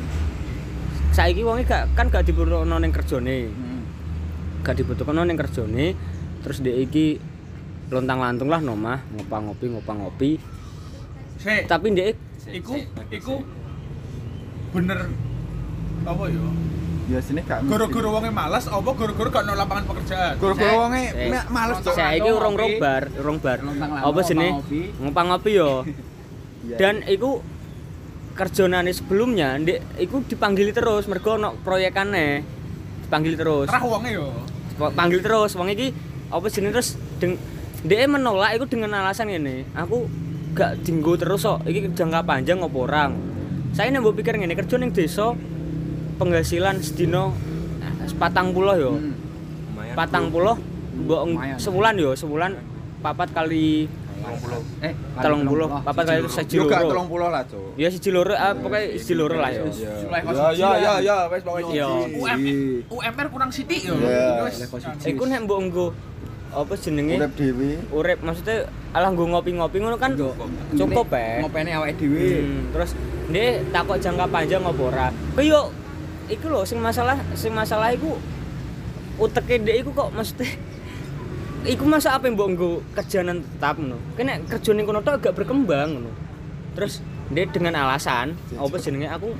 saiki 1.11 1.41
wonge 1.41 1.65
gak 1.65 1.97
kan 1.97 2.13
gak 2.13 2.29
dibutuhno 2.29 2.77
ning 2.77 2.93
kerjane. 2.93 3.49
Hmm. 3.49 3.75
gak 4.65 4.81
dibutuhkan 4.81 5.21
ning 5.21 5.37
kerjane 5.37 5.93
terus 6.41 6.57
dia 6.65 6.73
iki 6.73 7.21
lontang 7.89 8.17
lantung 8.17 8.49
lah 8.49 8.61
nomah 8.61 8.99
ngopang 9.13 9.49
ngopi 9.49 9.65
ngopang 9.69 9.97
ngopi 10.01 10.31
Sik, 11.35 11.69
tapi 11.69 11.93
dia 11.93 12.15
iku 12.49 12.73
iku 13.13 13.35
bener 14.73 15.09
apa 16.05 16.23
ya? 16.29 16.41
Ya 17.05 17.21
sini 17.21 17.45
gak. 17.45 17.69
Goro-goro 17.69 18.17
wonge 18.17 18.33
malas 18.33 18.65
apa 18.65 18.89
goro-goro 18.97 19.29
gak 19.29 19.45
ono 19.45 19.53
lapangan 19.53 19.85
pekerjaan? 19.85 20.33
Goro-goro 20.41 20.89
wonge 20.89 21.03
Sik. 21.13 21.29
mek 21.29 21.45
males 21.53 21.77
Cuk. 21.85 21.93
saya 21.93 22.17
iki 22.17 22.29
urung 22.33 22.57
rong 22.57 22.81
bar 22.81 23.03
urung 23.21 23.37
bar 23.37 23.59
apa 24.01 24.19
sini 24.25 24.47
ngopang 25.01 25.27
ngopi. 25.29 25.51
yo 25.53 25.71
Iya, 26.65 26.81
dan 26.81 26.95
iku 27.05 27.45
kerjonane 28.33 28.89
sebelumnya 28.89 29.53
ndek 29.61 30.01
iku 30.01 30.25
dipanggil 30.25 30.73
terus 30.73 31.05
mergo 31.05 31.37
ono 31.37 31.53
proyekane 31.61 32.41
dipanggil 33.05 33.37
terus 33.37 33.69
Terah 33.69 33.85
wonge 33.85 34.09
yo. 34.17 34.33
panggil 34.97 35.21
terus 35.21 35.53
wong 35.53 35.69
iki 35.69 35.93
apa 36.33 36.45
jenenge 36.49 36.73
terus 36.73 36.97
deng 37.21 37.37
dia 37.85 38.05
menolak 38.05 38.57
itu 38.57 38.65
dengan 38.67 38.97
alasan 38.99 39.29
ini. 39.29 39.61
Aku 39.71 40.09
gak 40.51 40.81
dinggo 40.81 41.13
terus 41.15 41.45
kok. 41.45 41.61
Iki 41.63 41.93
jangka 41.93 42.25
panjang 42.25 42.57
ngopo 42.57 42.83
orang? 42.83 43.13
Saya 43.71 43.91
nih 43.91 44.01
pikir 44.01 44.35
ngene 44.35 44.55
kerja 44.55 44.75
ning 44.75 44.89
desa 44.89 45.35
penghasilan 46.15 46.79
sedino 46.79 47.35
patang 48.15 48.49
puluh 48.51 48.75
yo. 48.75 48.91
Hmm. 48.95 49.13
patang 49.93 50.27
puluh 50.27 50.55
mbok 50.95 51.23
sebulan 51.55 51.95
yo 51.95 52.11
sebulan 52.13 52.51
papat 52.99 53.31
kali 53.31 53.87
Eh, 54.81 54.89
telung 55.21 55.45
puluh. 55.45 55.69
papat 55.69 56.03
kali 56.03 56.19
siji 56.25 56.57
Yo 56.57 56.65
gak 56.65 56.81
loro 56.81 57.05
30 57.05 57.29
lah, 57.29 57.43
Cuk. 57.45 57.77
ya 57.77 57.87
siji 57.93 58.09
loro 58.09 58.33
pokoknya 58.33 58.97
siji 58.97 59.13
loro 59.13 59.37
lah 59.37 59.51
yo. 59.53 59.69
Ya 59.69 60.47
ya 60.49 60.69
ya 60.75 60.93
ya 60.97 61.15
wis 61.29 61.43
pokoke 61.45 61.69
Iya. 61.69 61.85
siji. 61.85 62.15
UM, 62.17 62.39
UMR 62.89 63.27
kurang 63.29 63.51
sithik 63.53 63.85
yo. 63.85 63.93
Iya. 63.93 64.49
Wis. 64.49 64.65
iku 65.05 65.23
nek 65.29 65.45
mbok 65.45 65.59
nggo 65.61 65.85
apa 66.55 66.73
jenenge 66.79 67.19
Urip 67.19 67.33
dhewe. 67.35 67.69
urip 67.91 68.19
maksudnya 68.23 68.71
alah 68.95 69.11
nggo 69.11 69.27
ngopi-ngopi 69.27 69.77
ngono 69.83 69.99
kan 69.99 70.15
cukup 70.71 71.11
eh. 71.11 71.43
ngopene 71.43 71.75
awake 71.75 71.99
dhewe 71.99 72.27
Hmm, 72.39 72.71
terus 72.71 72.95
ndek 73.27 73.75
takok 73.75 73.97
jangka 73.99 74.25
panjang 74.31 74.63
apa 74.63 74.81
ora. 74.81 75.07
Ku 75.35 75.41
yo 75.43 75.73
iku 76.31 76.47
lho 76.47 76.63
sing 76.63 76.79
masalah 76.79 77.19
sing 77.35 77.51
masalah 77.51 77.91
iku 77.91 78.15
uteke 79.19 79.59
ndek 79.59 79.83
iku 79.83 79.89
kok 79.91 80.09
mesti 80.15 80.47
iku 81.73 81.83
masa 81.83 82.15
apa 82.15 82.29
mbok 82.31 82.47
nggo 82.55 82.69
kerjaan 82.95 83.43
tetap 83.43 83.75
ngono. 83.75 83.99
Kene 84.15 84.45
kerja 84.47 84.71
ning 84.71 84.85
kono 84.87 85.03
tok 85.03 85.19
agak 85.19 85.33
berkembang 85.35 85.99
ngono. 85.99 86.11
Terus 86.77 87.03
ndek 87.33 87.51
dengan 87.51 87.75
alasan 87.83 88.37
apa 88.55 88.75
jenenge 88.77 89.09
aku 89.09 89.33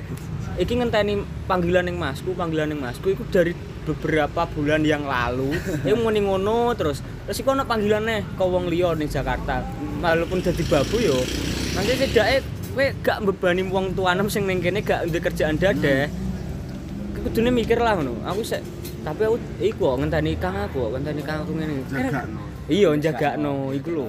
iki 0.58 0.74
ngenteni 0.76 1.22
panggilan 1.46 1.86
ning 1.86 1.96
masku, 2.00 2.34
panggilan 2.34 2.72
ning 2.72 2.80
masku 2.82 3.14
iku 3.14 3.24
dari 3.30 3.54
beberapa 3.86 4.50
bulan 4.50 4.82
yang 4.82 5.06
lalu. 5.06 5.54
Iku 5.88 5.96
muni 6.02 6.26
ngono 6.26 6.74
terus. 6.74 7.06
Terus 7.30 7.38
iku 7.42 7.54
ana 7.54 7.66
panggilannya 7.66 8.38
ke 8.38 8.44
wong 8.46 8.70
liya 8.70 8.98
ning 8.98 9.10
Jakarta. 9.10 9.62
Walaupun 10.02 10.42
dadi 10.42 10.64
babu 10.66 10.98
yo 11.02 11.18
nanti 11.76 11.92
setidaknya 11.98 12.40
kowe 12.76 12.86
gak 13.04 13.18
mbebani 13.24 13.62
wong 13.72 13.96
tuanem 13.96 14.28
sing 14.30 14.46
ning 14.46 14.62
kene 14.62 14.86
gak 14.86 15.10
ndek 15.10 15.32
kerjaan 15.32 15.58
dadah. 15.58 16.10
Kowe 17.16 17.20
kudune 17.30 17.50
mikir 17.54 17.82
lah 17.82 17.98
ngono. 17.98 18.14
Aku 18.30 18.42
sik 18.46 18.62
tapi 19.06 19.22
aku 19.22 19.38
iku 19.62 20.02
ngenteni 20.02 20.34
kang 20.42 20.58
aku, 20.58 20.90
ngenteni 20.98 21.22
kang 21.22 21.46
aku 21.46 21.54
ngene. 21.54 21.86
jagakno 21.86 22.42
Iya, 22.66 22.90
jagakno 22.98 23.70
iku 23.78 23.90
lho. 23.94 24.06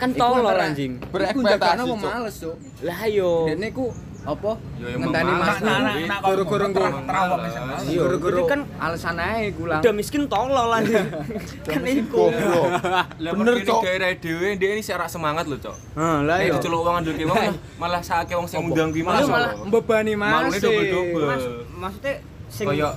Kan 0.00 0.16
tolol 0.16 0.56
anjing. 0.56 0.96
Berekspektasi, 1.12 1.90
males 2.00 2.36
cuk 2.40 2.56
Lah 2.80 3.04
yo. 3.12 3.44
dene 3.44 3.68
ku 3.76 3.92
apa 4.22 4.50
ngenteni 4.78 5.32
mas 5.34 5.58
guru-guru 6.22 6.64
terawak 6.70 7.38
iya 7.82 7.98
guru-guru 7.98 8.36
Itu 8.38 8.44
kan 8.46 8.60
alasan 8.78 9.18
ae 9.18 9.50
kulang 9.50 9.82
Udah 9.82 9.92
miskin 9.92 10.22
tolol 10.30 10.70
anjing. 10.70 10.94
kan 11.66 11.82
iku. 11.82 12.30
Bener, 13.18 13.54
ini 13.58 13.66
Cok. 13.66 13.82
daerah 13.82 14.14
dhewe 14.14 14.48
ndek 14.54 14.70
ini 14.72 14.80
sik 14.80 14.94
ora 14.94 15.10
semangat 15.10 15.50
lho, 15.50 15.58
Cok. 15.58 15.74
Heeh, 15.98 16.18
lah 16.22 16.36
Nek 16.38 16.46
yo. 16.46 16.54
diceluk 16.54 16.80
wong 16.80 17.02
ki 17.02 17.24
wong 17.26 17.36
malah- 17.82 18.04
sakake 18.06 18.38
wong 18.38 18.46
sing 18.46 18.62
ngundang 18.62 18.94
ki 18.94 19.02
malah 19.02 19.58
mbebani 19.66 20.14
mas. 20.14 20.54
Mas, 20.54 21.42
maksudnya 21.72 22.14
sing 22.46 22.66
Kayak 22.70 22.94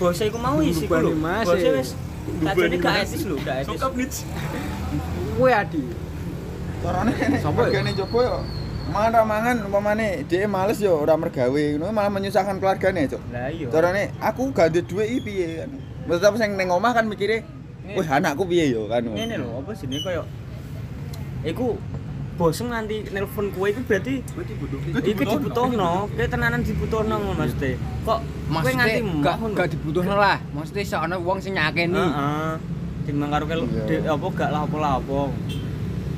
bose 0.00 0.22
iku 0.24 0.38
mau 0.40 0.56
isi 0.58 0.88
ku 0.88 0.94
lho. 0.96 1.12
Bose 1.44 1.68
wis 1.68 1.90
Tadi 2.22 2.78
gak 2.78 3.02
etis 3.02 3.26
lho, 3.26 3.36
gak 3.42 3.60
etis. 3.60 3.68
sokap 3.68 3.92
nits. 3.92 4.18
kowe 5.34 5.50
adi 5.50 5.82
Carane 6.82 7.12
Sopo 7.38 7.60
ya? 7.62 7.66
regane 7.68 7.90
coba 7.94 8.18
yo. 8.22 8.36
Mangan 8.92 9.10
ra 9.16 9.24
mangan 9.24 9.56
umpamane 9.64 10.28
dhek 10.28 10.44
males 10.44 10.76
yo 10.84 11.00
ora 11.00 11.16
mergawe 11.16 11.64
ngono 11.80 11.92
malah 11.96 12.12
menyusahkan 12.12 12.60
keluargane, 12.60 13.08
Cuk. 13.08 13.24
Lah 13.32 13.48
iya. 13.48 13.66
Carane 13.72 14.12
aku 14.20 14.52
gak 14.52 14.68
duwe 14.68 14.84
duit 14.84 15.08
iki 15.16 15.20
piye 15.24 15.48
kan. 15.64 15.70
Tetep 16.04 16.34
sing 16.36 16.60
ning 16.60 16.68
omah 16.68 16.92
kan 16.92 17.08
mikire, 17.08 17.40
"Wih, 17.88 18.04
anakku 18.04 18.44
piye 18.44 18.68
yo?" 18.68 18.84
kan. 18.92 19.00
Ngene 19.00 19.40
lho, 19.40 19.64
apa 19.64 19.72
jenenge 19.72 20.04
koyo 20.04 20.22
Iku 21.42 21.80
bosen 22.36 22.68
nganti 22.68 23.12
nelpon 23.16 23.48
kowe 23.56 23.66
iku 23.72 23.80
berarti 23.88 24.20
iki 24.22 25.24
dibutuhno, 25.24 26.06
kowe 26.12 26.26
tenanan 26.28 26.60
dibutuhno 26.60 27.16
ngono 27.16 27.32
maksudnya. 27.40 27.80
Kok 28.04 28.18
kowe 28.52 28.70
nganti 28.76 29.00
maksudnya 29.00 29.24
gak 29.24 29.36
gak 29.56 29.68
dibutuhno 29.72 30.14
lah 30.20 30.38
maksudnya 30.52 30.82
iso 30.84 30.96
ana 31.00 31.16
wong 31.16 31.38
sing 31.40 31.56
nyakeni 31.56 31.96
Heeh. 31.96 32.52
Timbang 33.02 33.34
karo 33.34 33.44
Iya. 33.50 34.14
apa 34.14 34.26
gak 34.30 34.50
lah 34.54 34.62
apa 34.62 34.76
lah 34.78 34.92
apa. 35.02 35.20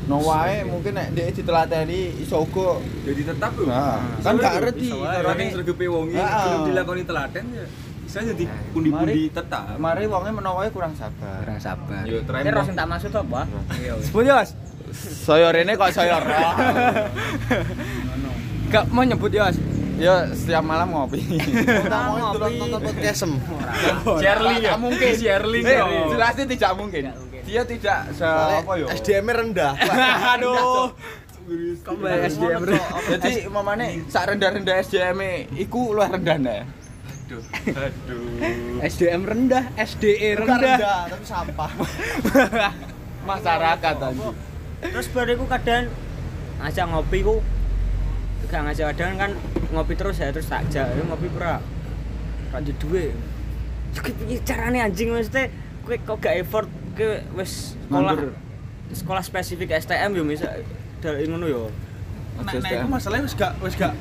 No 0.04 0.20
wae 0.20 0.60
mungkin 0.62 0.92
nek 0.92 1.12
dhek 1.12 1.32
ditelateni 1.34 2.20
iso 2.20 2.40
uga. 2.40 2.76
Jadi 3.02 3.22
tetap 3.24 3.56
lho. 3.56 3.64
Nah, 3.64 4.04
kan 4.20 4.36
gak 4.36 4.52
ngerti 4.60 4.88
carane. 4.92 5.24
Saking 5.24 5.48
sregepe 5.50 5.86
wongi 5.86 6.14
Ah. 6.14 6.44
belum 6.44 6.60
dilakoni 6.68 7.02
telaten 7.02 7.44
ya. 7.50 7.64
Bisa 8.04 8.20
jadi 8.22 8.44
pundi-pundi 8.70 9.26
tetap. 9.28 9.74
Mari 9.74 10.04
wonge 10.04 10.30
menawa 10.30 10.68
kurang 10.68 10.92
sabar. 10.92 11.40
kurang 11.40 11.56
sabar 11.58 12.04
Yo 12.04 12.20
try 12.20 12.44
Terus 12.44 12.64
sing 12.64 12.76
tak 12.76 12.86
maksud 12.86 13.10
apa? 13.10 13.48
iya 13.74 13.92
wis. 13.96 14.06
Sebut 14.06 14.24
Yos. 14.24 14.50
Saya 14.94 15.48
rene 15.50 15.72
kok 15.72 15.90
saya 15.90 16.20
roh. 16.20 16.52
gak 18.70 18.84
mau 18.90 19.02
nyebut 19.02 19.30
ya 19.30 19.48
Mas. 19.48 19.58
Ya 19.94 20.26
setiap 20.28 20.60
malam 20.60 20.90
ngopi. 20.90 21.22
Kita 21.86 21.98
mau 22.10 22.34
nonton 22.34 22.50
podcast 22.82 23.24
em. 23.24 23.32
Sherling 24.18 24.58
ya. 24.60 24.74
Tak 24.74 24.80
mungkin 24.80 25.08
Sherling 25.14 25.64
Eh, 25.64 25.72
ya. 25.72 25.84
Jelasnya 26.08 26.44
tidak 26.46 26.72
mungkin. 26.76 27.02
Dia 27.54 27.62
tidak 27.62 28.10
se 28.10 28.26
apa 28.26 28.72
yo. 28.74 28.90
SDM 28.90 29.30
rendah. 29.30 29.78
Aduh. 30.34 30.90
kok 31.86 31.94
bayar 32.02 32.26
SDM 32.26 32.66
Jadi 33.14 33.46
mamane 33.46 34.02
sak 34.10 34.34
rendah-rendah 34.34 34.82
SDM 34.82 35.18
-e 35.22 35.32
iku 35.62 35.94
luwih 35.94 36.10
rendah 36.10 36.34
nih. 36.34 36.66
Aduh. 37.30 37.42
Aduh. 37.78 38.82
SDM 38.82 39.22
rendah 39.22 39.70
SDE 39.78 40.34
rendah 40.34 40.58
rendah, 40.58 41.00
tapi 41.06 41.22
sampah. 41.22 41.70
Masyarakat 43.30 43.94
anjing. 44.02 44.34
Terus 44.82 45.06
bariku 45.14 45.46
kadang 45.46 45.94
ngajak 46.58 46.86
ngopi 46.90 47.18
ku 47.22 47.38
gak 48.50 48.66
ngajak 48.66 48.86
kadang 48.98 49.14
kan 49.14 49.30
ngopi 49.70 49.94
terus 49.94 50.18
ya 50.18 50.34
terus 50.34 50.50
tak 50.50 50.66
ajak 50.68 50.90
"Eh, 50.90 51.06
ngopi 51.06 51.26
pura 51.30 51.58
ada 52.50 52.72
duit 52.82 53.14
Iki 53.94 54.42
carane 54.42 54.78
anjing 54.82 55.10
mesti 55.14 55.50
kowe 55.86 55.96
kok 56.02 56.18
gak 56.22 56.34
effort 56.38 56.68
kowe 56.94 57.16
wis 57.36 57.74
sekolah 57.86 58.14
Nganggur. 58.14 58.30
sekolah 58.94 59.22
spesifik 59.22 59.74
STM 59.74 60.10
yo 60.14 60.22
bisa 60.24 60.48
dari 60.98 61.26
ngono 61.26 61.46
yo 61.46 61.64
Nah, 62.34 62.50
nah 62.50 62.66
itu 62.66 62.86
masalahnya 62.90 63.30
wis 63.30 63.34
gak 63.38 63.52
wis 63.62 63.78
gak 63.78 63.94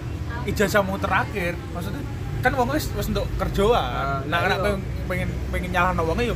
ijazahmu 0.49 0.97
terakhir. 0.97 1.53
Maksudnya 1.69 2.01
kan 2.41 2.51
wong 2.57 2.73
wis 2.73 2.89
wis 2.97 3.05
untuk 3.13 3.29
kerjaan. 3.37 4.25
Nah, 4.25 4.41
nek 4.41 4.57
pengen 4.57 4.81
pengen 5.05 5.29
pengen 5.53 5.69
nyalahno 5.69 6.01
wonge 6.01 6.33
yo 6.33 6.35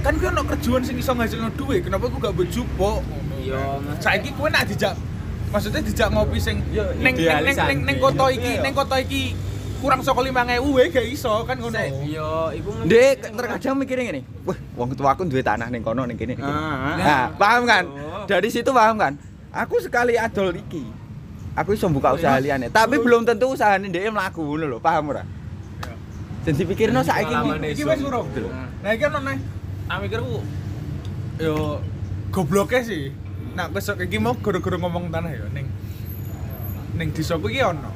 kan 0.00 0.16
kuwi 0.16 0.32
ono 0.32 0.48
kerjaan 0.48 0.80
sing 0.80 0.96
iso 0.96 1.12
ngasilno 1.12 1.52
duit, 1.60 1.84
kenapa 1.84 2.08
aku 2.08 2.16
gak 2.24 2.32
ngono. 2.32 3.04
Iya. 3.36 3.60
Saiki 4.00 4.32
kowe 4.32 4.48
nak 4.48 4.64
dijak 4.64 4.96
maksudnya 5.52 5.84
dijak 5.84 6.08
ngopi 6.08 6.40
sing 6.40 6.64
Yo, 6.72 6.88
ning 6.96 7.12
ning 7.12 7.12
ning 7.12 7.14
idealis 7.20 7.56
ning 7.68 7.78
ning 7.84 7.96
anjing. 8.00 8.00
kota 8.00 8.26
iki, 8.32 8.52
ning 8.64 8.72
kota 8.72 8.96
iki 8.96 9.22
kurang 9.80 10.00
saka 10.04 10.20
5000 10.20 10.60
wae 10.60 10.86
gak 10.92 11.06
iso 11.08 11.32
kan 11.48 11.56
ngono. 11.56 11.80
yo 12.04 12.52
iku 12.52 12.68
Dek, 12.84 13.32
terkadang 13.32 13.76
mikirnya 13.80 14.04
gini, 14.12 14.22
wah, 14.44 14.58
wong 14.76 14.92
tua 14.92 15.16
aku 15.16 15.24
duwe 15.24 15.40
tanah 15.40 15.72
ning 15.72 15.80
kono 15.80 16.04
ning 16.04 16.20
kene. 16.20 16.36
kene." 16.36 16.52
Ah, 16.52 16.96
Nah, 17.00 17.24
paham 17.34 17.64
kan? 17.64 17.84
Dari 18.28 18.52
situ 18.52 18.70
paham 18.70 19.00
kan? 19.00 19.16
Aku 19.50 19.80
sekali 19.80 20.20
adol 20.20 20.52
iki. 20.54 20.84
Aku 21.56 21.74
iso 21.74 21.88
buka 21.88 22.14
usaha 22.14 22.38
liyane, 22.38 22.68
tapi 22.70 23.00
belum 23.00 23.26
tentu 23.26 23.50
usahane 23.50 23.90
dhek 23.90 24.12
mlaku 24.12 24.44
ngono 24.44 24.70
lho, 24.70 24.78
paham 24.78 25.10
ora? 25.10 25.24
Jadi 26.40 26.62
pikirno 26.64 27.04
saiki 27.04 27.28
Pengalaman 27.28 27.60
iki 27.68 27.72
Iki 27.80 27.84
wis 27.84 28.00
urung. 28.00 28.26
Nah, 28.80 28.90
iki 28.96 29.04
ono 29.04 29.18
nih. 29.20 29.38
Tak 29.84 29.98
mikirku 30.00 30.36
yo 31.36 31.56
gobloke 32.30 32.80
sih. 32.80 33.12
Nah, 33.56 33.68
besok 33.68 34.00
iki 34.00 34.16
mau 34.16 34.32
guru-guru 34.36 34.76
ngomong 34.80 35.08
tanah 35.08 35.32
yo 35.36 35.48
ning 35.52 35.66
ning 36.96 37.08
desaku 37.12 37.52
iki 37.52 37.60
ono. 37.60 37.92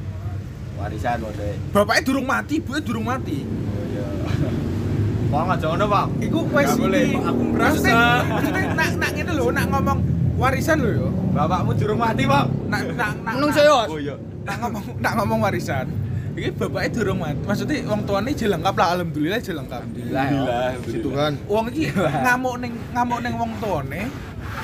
Warisan 0.75 1.19
modhe. 1.21 1.50
Bapaknya 1.71 2.02
durung 2.02 2.26
mati, 2.26 2.54
ibunya 2.59 2.81
durung 2.81 3.07
mati. 3.07 3.38
Bang 5.33 5.50
aja 5.50 5.66
ngono, 5.66 5.87
Bang. 5.88 6.09
Iku 6.21 6.38
wis 6.47 6.71
iki. 6.71 7.19
aku 7.19 7.43
merasa. 7.50 7.75
Maksudnya- 7.75 8.75
nak 8.75 8.90
nak 8.99 9.11
ngene 9.12 9.33
lho, 9.35 9.47
nak 9.50 9.66
ngomong 9.66 9.99
warisan 10.37 10.78
lho 10.78 10.90
yo. 10.95 11.09
Bapakmu 11.33 11.73
durung 11.75 11.99
mati, 11.99 12.23
Bang. 12.25 12.47
Nak 12.71 12.81
nak 12.95 13.11
nak 13.19 13.33
Nung 13.38 13.50
nak- 13.50 13.57
saya 13.57 13.71
Oh 13.88 13.99
iya. 13.99 14.14
nak 14.45 14.57
ngomong 14.62 14.85
nak 15.00 15.12
ngomong 15.19 15.38
warisan. 15.43 15.87
Iki 16.35 16.50
bapaknya 16.54 16.88
durung 16.93 17.19
mati. 17.19 17.38
Maksudnya 17.43 17.76
wong 17.87 18.00
tuane 18.04 18.31
je 18.31 18.47
lengkap 18.47 18.75
lah, 18.75 18.88
alhamdulillah 18.95 19.38
je 19.38 19.52
lengkap. 19.54 19.81
Alhamdulillah. 19.83 20.66
Situ 20.87 21.09
kan. 21.11 21.33
Wong 21.47 21.64
iki 21.71 21.90
ngamuk 21.95 22.54
ning 22.59 22.73
ngamuk 22.90 23.19
ning 23.23 23.35
wong 23.35 23.50
tuane, 23.59 24.02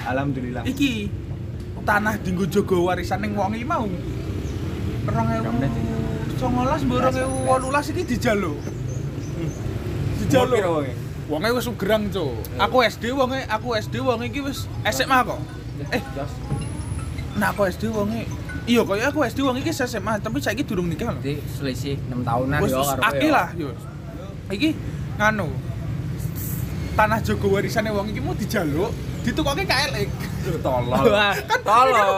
Alhamdulillah. 0.07 0.63
iki 0.63 1.11
tanah 1.81 2.15
dinggo 2.21 2.45
jaga 2.47 2.77
warisan 2.77 3.23
ning 3.23 3.35
wong 3.35 3.55
iki 3.55 3.67
mau. 3.67 3.87
2019 6.41 6.89
mbok 6.89 7.61
2018 7.61 7.93
iki 7.93 8.03
dijaluk. 8.17 8.57
Dijaluk. 10.25 10.89
Wonge 11.31 11.49
wis 11.55 11.67
ugerang, 11.69 12.11
Cuk. 12.11 12.33
Aku 12.59 12.83
SD 12.83 13.13
wonge, 13.15 13.45
aku 13.47 13.77
SD 13.77 14.01
wonge 14.01 14.33
iki 14.33 14.41
wis 14.41 14.65
SMA 14.89 15.21
kok. 15.23 15.39
Eh, 15.93 16.03
nah 17.39 17.53
aku 17.53 17.69
SD 17.69 17.93
wonge 17.93 18.25
Iya, 18.69 18.87
kaya 18.87 19.11
aku 19.11 19.25
SD 19.27 19.41
wong 19.43 19.57
iki 19.59 19.73
SMA, 19.73 20.21
tapi 20.23 20.39
saiki 20.39 20.63
durung 20.63 20.87
nikah 20.87 21.11
lho. 21.11 21.21
Jadi 21.25 21.43
selisih 21.59 21.97
6 22.07 22.23
tahunan 22.23 22.59
yo 22.69 22.79
karo 22.87 23.03
yo. 23.19 23.31
lah, 23.33 23.49
yo. 23.57 23.69
Iki 24.47 24.77
nganu. 25.17 25.49
Tanah 26.95 27.19
Jogo 27.25 27.51
warisane 27.57 27.91
wong 27.91 28.15
iki 28.15 28.21
mau 28.23 28.37
dijaluk, 28.37 28.95
ditukoke 29.21 29.63
KLX. 29.65 30.09
Tolol. 30.65 30.97
kan 31.45 31.61
Tolol. 31.61 32.09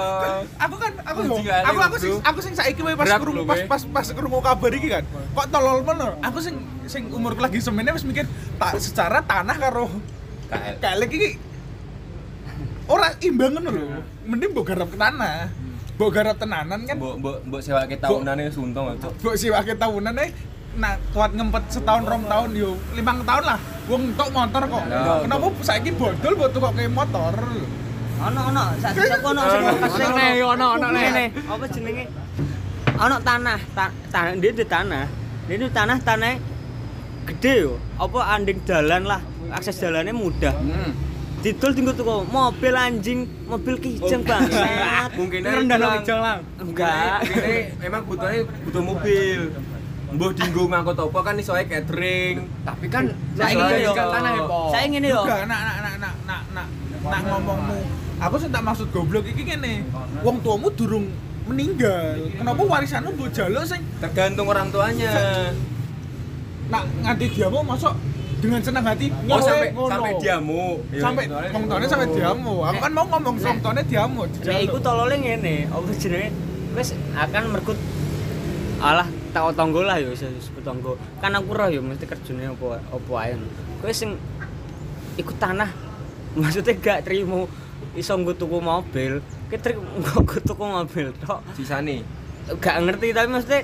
aku 0.54 0.75
kan 0.78 0.92
aku 1.02 1.18
Anjing 1.18 1.30
ngomong, 1.35 1.44
kali, 1.44 1.64
aku 1.66 1.78
aku 1.82 1.97
sing 1.99 2.12
aku 2.23 2.38
sing 2.38 2.54
saiki 2.54 2.80
wae 2.87 2.94
pas 2.94 3.11
krungu 3.18 3.42
lho, 3.42 3.44
pas 3.44 3.61
pas 3.66 3.82
pas 3.82 4.06
krungu 4.14 4.38
kabar 4.38 4.71
iki 4.71 4.88
kan 4.88 5.04
kok 5.11 5.47
tolol 5.50 5.82
men 5.82 5.99
aku 6.23 6.38
sing 6.38 6.54
sing 6.87 7.11
umurku 7.11 7.42
lagi 7.42 7.59
semene 7.59 7.90
wis 7.90 8.06
mikir 8.06 8.25
tak 8.56 8.78
secara 8.78 9.18
tanah 9.26 9.56
karo 9.59 9.90
KL. 10.47 10.76
KLX 10.78 11.11
iki 11.11 11.30
ora 12.87 13.11
imbang 13.18 13.59
ngono 13.59 13.68
lho 13.75 13.82
mending 14.23 14.50
mbok 14.54 14.64
garap 14.71 14.88
ke 14.90 14.99
tanah 14.99 15.50
mbok 15.99 16.11
garap 16.14 16.37
tenanan 16.38 16.80
kan 16.87 16.97
Mbok 16.97 17.14
mbok 17.18 17.37
mbok 17.47 17.61
sewa 17.61 17.85
ke 17.87 17.99
tahunane 17.99 18.49
suntong 18.49 18.97
aja. 18.97 19.09
mbok 19.18 19.35
siwake 19.35 19.75
tahunan 19.75 20.14
eh 20.23 20.30
nah 20.73 20.97
kuat 21.12 21.31
ngempet 21.33 21.62
setahun 21.69 22.02
rom 22.02 22.25
tahun 22.25 22.50
yo 22.52 22.71
limang 22.93 23.21
tahun 23.23 23.45
lah 23.45 23.59
wong 23.85 24.02
entuk 24.09 24.29
motor 24.31 24.62
kok 24.64 24.85
Iya. 24.85 25.12
kenapa 25.21 25.47
saiki 25.61 25.91
bodol 25.93 26.33
buat 26.33 26.50
tukok 26.50 26.73
kayak 26.73 26.91
motor 26.91 27.35
Ono 28.23 28.41
ono 28.49 28.62
desaku 28.79 29.26
ono 29.29 29.43
sing 29.43 29.62
Ono, 29.67 29.83
ono, 29.83 30.07
nih, 30.14 30.33
ono, 30.41 30.67
ono, 30.79 30.87
nih. 30.95 31.02
Ngene, 31.02 31.25
Apa 31.43 31.64
jenenge? 31.67 32.05
Ono 32.95 33.17
tanah, 33.19 33.59
ta- 33.75 33.95
tanah 34.07 34.33
dia 34.38 34.52
di 34.55 34.62
tanah. 34.62 35.05
Dia 35.50 35.57
di 35.59 35.67
tanah 35.67 35.99
tanah 35.99 36.33
gede 37.26 37.67
yo. 37.67 37.83
Apa 37.99 38.38
anding 38.38 38.62
dalan 38.62 39.11
lah, 39.11 39.19
akses 39.50 39.75
jalannya 39.75 40.14
mudah. 40.14 40.55
Hmm. 40.55 40.95
Didol 41.43 41.75
tinggal 41.75 41.99
tuh 41.99 42.23
mobil 42.23 42.71
anjing, 42.71 43.26
mobil 43.43 43.75
kijang 43.83 44.23
bangsat. 44.23 45.11
Mungkin 45.19 45.43
Rendah 45.43 45.76
no 45.76 45.87
kijang 45.99 46.21
lang. 46.23 46.38
Enggak. 46.62 47.26
Ini 47.26 47.55
memang 47.83 48.07
butuhnya 48.07 48.47
butuh 48.62 48.83
mobil. 48.87 49.41
Mbah 50.12 50.31
dinggo 50.31 50.62
ngangkut 50.66 50.97
apa 50.99 51.19
kan 51.23 51.35
iso 51.35 51.52
ae 51.52 51.64
catering. 51.64 52.37
Tapi 52.62 52.87
kan 52.87 53.04
Saya 53.33 53.49
saya 53.49 53.52
ingin 53.54 53.64
ingin 53.73 53.88
yo. 53.88 53.92
tanah 53.97 54.31
ya. 54.31 54.45
Saya 54.69 54.85
ngene 54.87 55.09
yo. 55.09 55.21
Enggak, 55.23 55.40
nak 55.49 55.61
nak 55.62 55.76
nak 55.81 55.95
nak 55.97 56.14
nak 56.23 56.40
nak 56.52 56.66
nak 57.02 57.21
ngomongmu. 57.25 57.78
Aku 58.21 58.35
sing 58.37 58.50
tak 58.50 58.62
maksud 58.62 58.87
goblok 58.90 59.25
iki 59.25 59.42
ngene. 59.42 59.88
Wong 60.21 60.37
tuamu 60.40 60.69
durung 60.71 61.07
meninggal. 61.42 62.21
Kenapa 62.31 62.61
warisanmu 62.62 63.11
mbok 63.11 63.31
jaluk 63.31 63.64
sing 63.64 63.81
Tergantung 63.99 64.47
orang 64.47 64.69
tuanya. 64.69 65.11
nak 66.69 66.88
nganti 67.02 67.26
diamu 67.28 67.61
masuk 67.61 67.92
dengan 68.40 68.59
senang 68.59 68.81
hati 68.83 69.12
Oh 69.28 69.37
sampai 69.38 69.69
ngono. 69.71 69.92
sampai 69.92 70.12
diamu. 70.16 70.62
Iya, 70.88 71.00
sampai 71.00 71.25
wong 71.52 71.64
tuane 71.69 71.87
sampai 71.87 72.09
diamu. 72.11 72.54
Aku 72.64 72.78
kan 72.81 72.92
mau 72.92 73.04
ngomong 73.07 73.37
wong 73.37 73.59
tuane 73.61 73.83
diamu. 73.85 74.21
Nek 74.26 74.61
iku 74.62 74.76
tolole 74.78 75.16
ngene, 75.16 75.69
apa 75.69 75.88
jenenge? 75.95 76.31
Wis 76.73 76.88
akan 77.12 77.42
merkut 77.50 77.76
alah 78.78 79.04
tak 79.32 79.56
tonggo 79.56 79.80
lah 79.80 79.96
ya 79.96 80.12
wis 80.12 80.20
sebut 80.20 80.60
tonggo. 80.60 81.00
Kan 81.24 81.32
aku 81.32 81.56
roh 81.56 81.68
ya 81.72 81.80
mesti 81.80 82.04
kerjane 82.04 82.52
apa 82.52 82.78
apa 82.92 83.12
ae. 83.24 83.34
Kowe 83.80 83.92
sing 83.92 84.20
ikut 85.16 85.36
tanah 85.40 85.68
maksudnya 86.38 86.72
gak 86.76 87.08
terima 87.08 87.48
iso 87.92 88.16
nggo 88.16 88.32
tuku 88.36 88.60
mobil, 88.60 89.20
ki 89.48 89.56
nggo 90.00 90.36
tuku 90.44 90.64
mobil 90.64 91.06
tok. 91.24 91.40
Sisane. 91.56 92.04
Gak 92.60 92.76
ngerti 92.84 93.16
tapi 93.16 93.28
mesti 93.32 93.58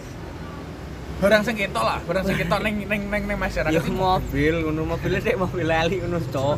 barang 1.18 1.42
sing 1.42 1.58
ketok 1.58 1.82
lah, 1.82 1.98
barang 2.06 2.24
sing 2.30 2.36
ketok 2.38 2.62
ning 2.62 2.86
ning 2.86 3.10
ning 3.10 3.26
ning 3.26 3.38
masyarakat. 3.42 3.74
ya 3.74 3.82
mobil 3.90 4.54
ngono 4.62 4.94
mobilnya 4.94 5.18
sik 5.18 5.34
mobil 5.34 5.66
lali 5.66 5.98
ngono 5.98 6.22
cok. 6.22 6.56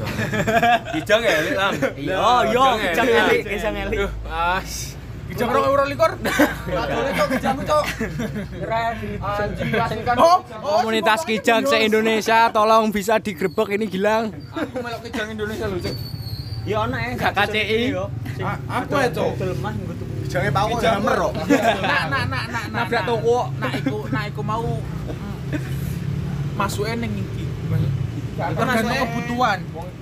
Kijang 1.00 1.22
ya, 1.24 1.38
Lik, 1.40 1.54
Lang. 1.56 1.74
Iya, 1.96 2.24
yo 2.52 2.64
kijang 2.76 3.08
elik, 3.08 3.42
kijang 3.48 3.74
elik. 3.88 3.98
Duh, 4.04 4.12
As. 4.28 4.99
Kijang 5.40 5.56
rong 5.56 5.68
euro 5.72 5.84
likur. 5.88 6.12
Komunitas 10.60 11.24
kijang 11.24 11.64
se-Indonesia 11.64 12.52
tolong 12.52 12.92
bisa 12.92 13.16
digrebek 13.16 13.80
ini 13.80 13.88
Gilang. 13.88 14.36
Aku 14.52 14.84
melok 14.84 15.00
kijang 15.08 15.32
Indonesia 15.32 15.64
lho, 15.64 15.80
Cuk. 15.80 15.96
Ya 16.68 16.84
ono 16.84 16.92
ae 16.92 17.16
Gak 17.16 17.32
KCI. 17.32 17.96
apa 18.68 18.96
itu? 19.08 19.24
Mobil 19.32 19.52
mah 19.64 19.72
nggo 19.72 19.92
tuku. 19.96 20.12
Jangan 20.28 21.08
kok. 21.08 21.32
Nak 21.32 22.04
nak 22.04 22.04
nak 22.04 22.24
nak 22.28 22.44
nak. 22.52 22.64
Nabrak 22.68 23.00
nak. 23.00 23.08
toko. 23.08 23.38
Nak 23.56 23.72
iku 23.80 23.98
nak 24.12 24.24
iku 24.28 24.40
mau 24.44 24.64
masuke 26.52 26.92
ning 27.00 27.16
iki. 27.16 27.44
Tergantung 28.36 28.68
masuke- 28.68 29.00
kebutuhan. 29.08 29.58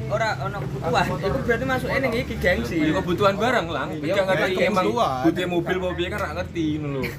Ora 0.08 0.28
ono 0.40 0.56
kebutuhan. 0.64 1.04
Iku 1.20 1.38
berarti 1.44 1.64
masuk 1.68 1.88
ning 1.92 2.12
iki 2.16 2.34
gengsi. 2.36 2.76
Ya 2.80 2.92
kebutuhan 2.96 3.34
barang 3.36 3.66
lang. 3.68 3.88
Iya, 3.94 4.14
Gak 4.16 4.24
ngerti 4.26 4.52
emang 4.64 4.84
butuh 5.24 5.46
mobil 5.46 5.76
mau 5.76 5.92
piye 5.92 6.08
kan 6.08 6.18
ra 6.20 6.30
ngerti 6.34 6.64
ngono 6.80 7.00
lho. 7.04 7.12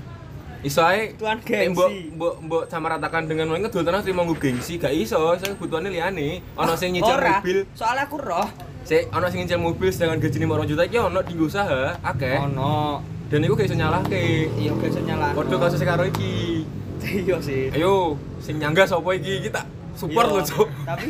Iso 0.59 0.83
ae 0.83 1.15
nek 1.15 1.39
gengsi. 1.47 1.71
mbok 1.71 1.89
mbok 2.17 2.33
mbok 2.43 2.63
samaratakan 2.67 3.23
dengan 3.25 3.47
wong 3.47 3.63
ngedol 3.63 3.83
terus 3.85 4.03
terima 4.03 4.27
nggo 4.27 4.35
gengsi 4.35 4.75
gak 4.75 4.91
iso, 4.91 5.37
saya 5.37 5.55
kebutuhane 5.55 5.87
liyane. 5.87 6.43
Ono 6.57 6.73
sing 6.75 6.91
nyicil 6.91 7.15
mobil, 7.15 7.57
Soalnya 7.71 8.03
aku 8.09 8.17
roh. 8.19 8.47
sik 8.83 9.05
ono 9.13 9.25
sing 9.29 9.45
nyicil 9.45 9.61
mobil 9.61 9.87
sedangkan 9.93 10.19
gajine 10.19 10.49
2 10.49 10.65
juta 10.65 10.83
iki 10.83 10.97
ono 10.97 11.19
di 11.23 11.33
usaha 11.37 11.95
akeh. 12.01 12.37
Ono. 12.43 12.99
Dan 13.29 13.45
iku 13.45 13.53
gak 13.53 13.69
iso 13.69 13.77
nyalahke. 13.77 14.49
Iya 14.57 14.73
gak 14.73 14.89
iso 14.89 15.01
nyala. 15.05 15.31
Padha 15.31 15.55
kasus 15.55 15.79
karo 15.85 16.03
iki. 16.03 16.65
Iya 17.23 17.39
sih. 17.39 17.71
Ayo, 17.71 18.19
sing 18.43 18.59
nyangga 18.59 18.83
sapa 18.83 19.15
iki? 19.15 19.47
Kita 19.47 19.63
support 19.99 20.25
Iya. 20.25 20.33
lho, 20.33 20.41
Cuk. 20.41 20.67
Tapi 20.81 21.05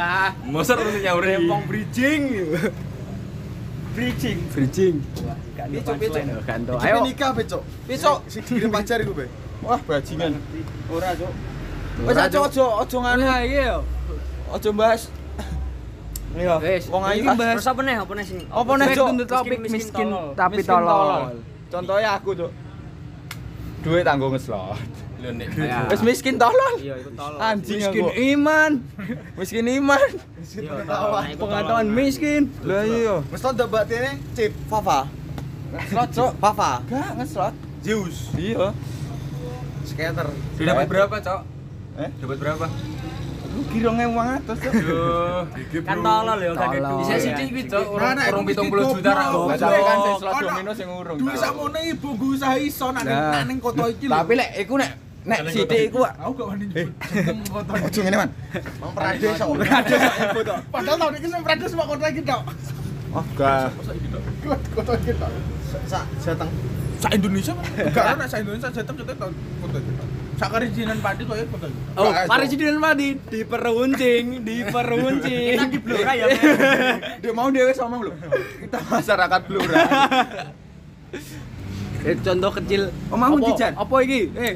Mosor 0.52 0.76
terus 0.78 0.94
nyauri. 0.96 1.34
bridging. 1.66 2.22
bridging. 3.92 4.38
Bridging. 4.48 4.94
Gak 5.52 5.66
Piye, 5.68 5.80
Cuk, 5.82 5.96
Cuk? 5.98 6.14
Ganto. 6.46 6.72
Iki 6.78 6.86
Ayo. 6.86 6.98
nikah 7.02 7.30
becok. 7.34 7.62
Besok. 7.84 8.18
Sing 8.30 8.42
dikirim 8.42 8.70
pacar 8.70 9.02
iku, 9.02 9.10
Be. 9.12 9.26
Wah, 9.58 9.80
bajingan. 9.80 10.38
Ora, 10.86 11.10
Cuk. 11.12 11.32
Wes 11.98 12.14
aja 12.14 12.38
aja 12.38 12.64
aja. 12.78 12.96
Nah, 13.18 13.42
iya 13.42 13.62
yo. 13.68 13.78
Aja 14.48 14.70
bahas. 14.70 15.10
Iya. 16.30 16.54
Wis, 16.62 16.86
Wong 16.86 17.02
ayu 17.02 17.26
iki 17.26 17.34
bahas. 17.34 17.66
apa 17.66 17.80
nih? 17.82 17.96
Apa 17.98 18.12
nih 18.14 18.24
sing? 18.24 18.38
apa 18.46 18.70
nih, 18.72 18.86
Cuk? 18.94 19.06
Miskin- 19.10 19.26
Topik 19.26 19.58
miskin 19.66 20.08
tapi 20.38 20.60
tolol. 20.62 21.34
Contohnya 21.66 22.10
aku, 22.14 22.30
Cuk. 22.38 22.50
Duit 23.82 24.06
tanggung 24.06 24.30
ngeslot. 24.30 24.78
Lho 25.18 25.30
nek. 25.34 25.48
Ya. 25.52 25.82
Wis 25.86 26.00
miskin 26.00 26.34
tolol. 26.36 26.74
Iya, 26.78 26.94
iku 26.96 27.10
tolol. 27.12 27.38
Anjing 27.38 27.78
Miskin 27.80 28.02
aku. 28.06 28.14
iman. 28.14 28.70
Miskin 29.34 29.66
iman. 29.76 30.08
Iya. 30.38 30.72
Nah, 30.86 31.26
Pengetahuan 31.34 31.88
miskin. 31.88 32.42
Lah 32.62 32.82
iya. 32.82 33.16
Wis 33.26 33.40
tau 33.40 33.50
ndak 33.50 33.66
batine 33.66 34.22
chip 34.32 34.54
Fafa. 34.66 35.10
Ngeslot, 35.68 36.08
Cuk. 36.14 36.32
Fafa. 36.38 36.72
Gak 36.86 37.10
ngeslot. 37.18 37.54
Zeus. 37.82 38.30
Iya. 38.34 38.72
Skater. 39.84 40.26
Dapat 40.56 40.86
berapa, 40.86 41.16
Cok? 41.18 41.40
Eh? 41.98 42.10
Dapat 42.16 42.36
berapa? 42.38 42.66
Lu 43.48 43.62
kira 43.68 43.90
ngewang 43.90 44.28
atus, 44.38 44.58
Cuk. 44.60 44.72
Yo, 44.72 45.82
Kan 45.82 45.98
tolol 45.98 46.38
ya, 46.38 46.52
duit. 46.52 46.80
bisa 46.96 47.14
sithik 47.18 47.46
kuwi, 47.50 47.62
Cuk. 47.66 47.84
Nah, 47.84 47.90
Urung 47.90 48.14
nah, 48.14 48.26
urung 48.30 48.44
iki 48.44 48.54
70 48.54 48.94
juta 48.94 49.10
ra. 49.10 49.24
Bacane 49.28 49.78
kan 49.82 49.96
sing 49.98 50.14
slot 50.16 50.34
domino 50.38 50.72
sing 50.72 50.88
urung. 50.88 51.16
Duit 51.18 51.36
sakmono 51.36 51.78
ibu 51.82 52.08
gue 52.14 52.30
usaha 52.32 52.56
iso 52.56 52.86
Nah. 52.88 53.02
nak 53.02 53.42
ning 53.44 53.58
kota 53.58 53.84
iki 53.88 54.06
lho. 54.06 54.14
Tapi 54.14 54.32
lek 54.34 54.50
iku 54.58 54.74
nek 54.76 54.90
nek 55.28 55.38
sithik 55.52 55.92
iku 55.92 56.00
aku 56.08 56.32
gak 56.40 56.46
wani 56.48 56.64
nyebut 56.72 56.94
jeneng 57.12 57.38
kota 57.52 57.70
iki. 57.76 57.84
Ojo 57.84 58.00
ngene, 58.00 58.16
Man. 58.16 58.30
Mang 58.80 58.92
Prades 58.96 59.36
kok. 59.36 59.48
Padahal 60.72 60.96
tahun 60.96 61.14
iki 61.20 61.26
sing 61.28 61.42
Prades 61.44 61.72
mak 61.76 61.86
kota 61.92 62.06
iki 62.08 62.22
tok. 62.24 62.42
Oh, 63.12 63.24
gak. 63.36 63.68
Kota 64.72 64.92
iki 64.96 65.12
tok. 65.20 65.30
Sak 65.84 66.04
jateng. 66.24 66.50
Sak 66.98 67.12
Indonesia 67.14 67.52
kan? 67.52 67.64
Gak 67.92 68.06
ana 68.16 68.24
sak 68.24 68.38
Indonesia 68.40 68.68
jateng 68.72 68.96
jateng 68.96 69.16
tahun 69.20 69.34
kota 69.36 69.76
iki 69.76 69.92
tok. 70.00 70.08
Sak 70.38 70.48
kerijinan 70.54 70.98
padi 71.04 71.22
koyo 71.28 71.44
kota 71.52 71.66
iki. 71.68 71.80
Oh, 71.98 72.10
presiden 72.30 72.76
Madi 72.80 73.08
diperuncing, 73.28 74.24
diperuncing. 74.46 75.44
Kita 75.52 75.64
di 75.68 75.78
Blora 75.82 76.12
ya. 76.16 76.26
Dia 77.22 77.32
mau 77.36 77.52
dewe 77.52 77.74
ngomong 77.76 78.00
lho. 78.06 78.12
Kita 78.64 78.78
masyarakat 78.86 79.40
Blora. 79.44 79.76
Eh, 82.06 82.14
contoh 82.22 82.50
kecil. 82.54 82.82
Omahmu 83.10 83.36
Apa? 83.42 83.46
dijan? 83.50 83.72
Apa 83.74 83.96
iki? 84.06 84.20
Eh, 84.38 84.54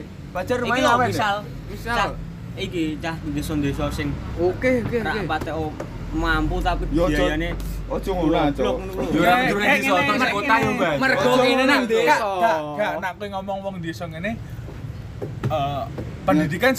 rumahnya 0.58 0.82
lho, 0.82 0.96
awen. 0.96 1.08
misal, 1.12 1.36
Misal. 1.68 2.08
iki 2.54 2.96
cah 2.98 3.16
desa-desa 3.32 3.86
sing 3.88 4.08
Oke, 4.36 4.80
oke, 4.82 4.98
oke. 4.98 5.50
o- 5.52 5.74
mampu 6.12 6.60
tapi 6.60 6.84
Cuk. 6.92 7.08
biayane 7.08 7.56
Ojo 7.88 8.10
ngono, 8.12 8.48
lho. 8.48 8.72
Yo 9.12 9.20
ora 9.20 9.36
ning 9.44 9.80
iso 9.80 9.92
ngene, 9.92 10.16
tok 10.16 10.30
kota 10.32 10.54
yo, 10.60 10.70
Mbak. 10.72 10.94
Mergo 10.96 11.32
ini 11.42 11.64
nang 11.64 11.82
desa. 11.84 12.16
Gak, 12.72 12.92
nak 13.00 13.12
kowe 13.16 13.28
ngomong 13.28 13.58
wong 13.60 13.74
desa 13.80 14.04
ngene 14.08 14.30
eh 15.52 15.82
pendidikan 16.22 16.72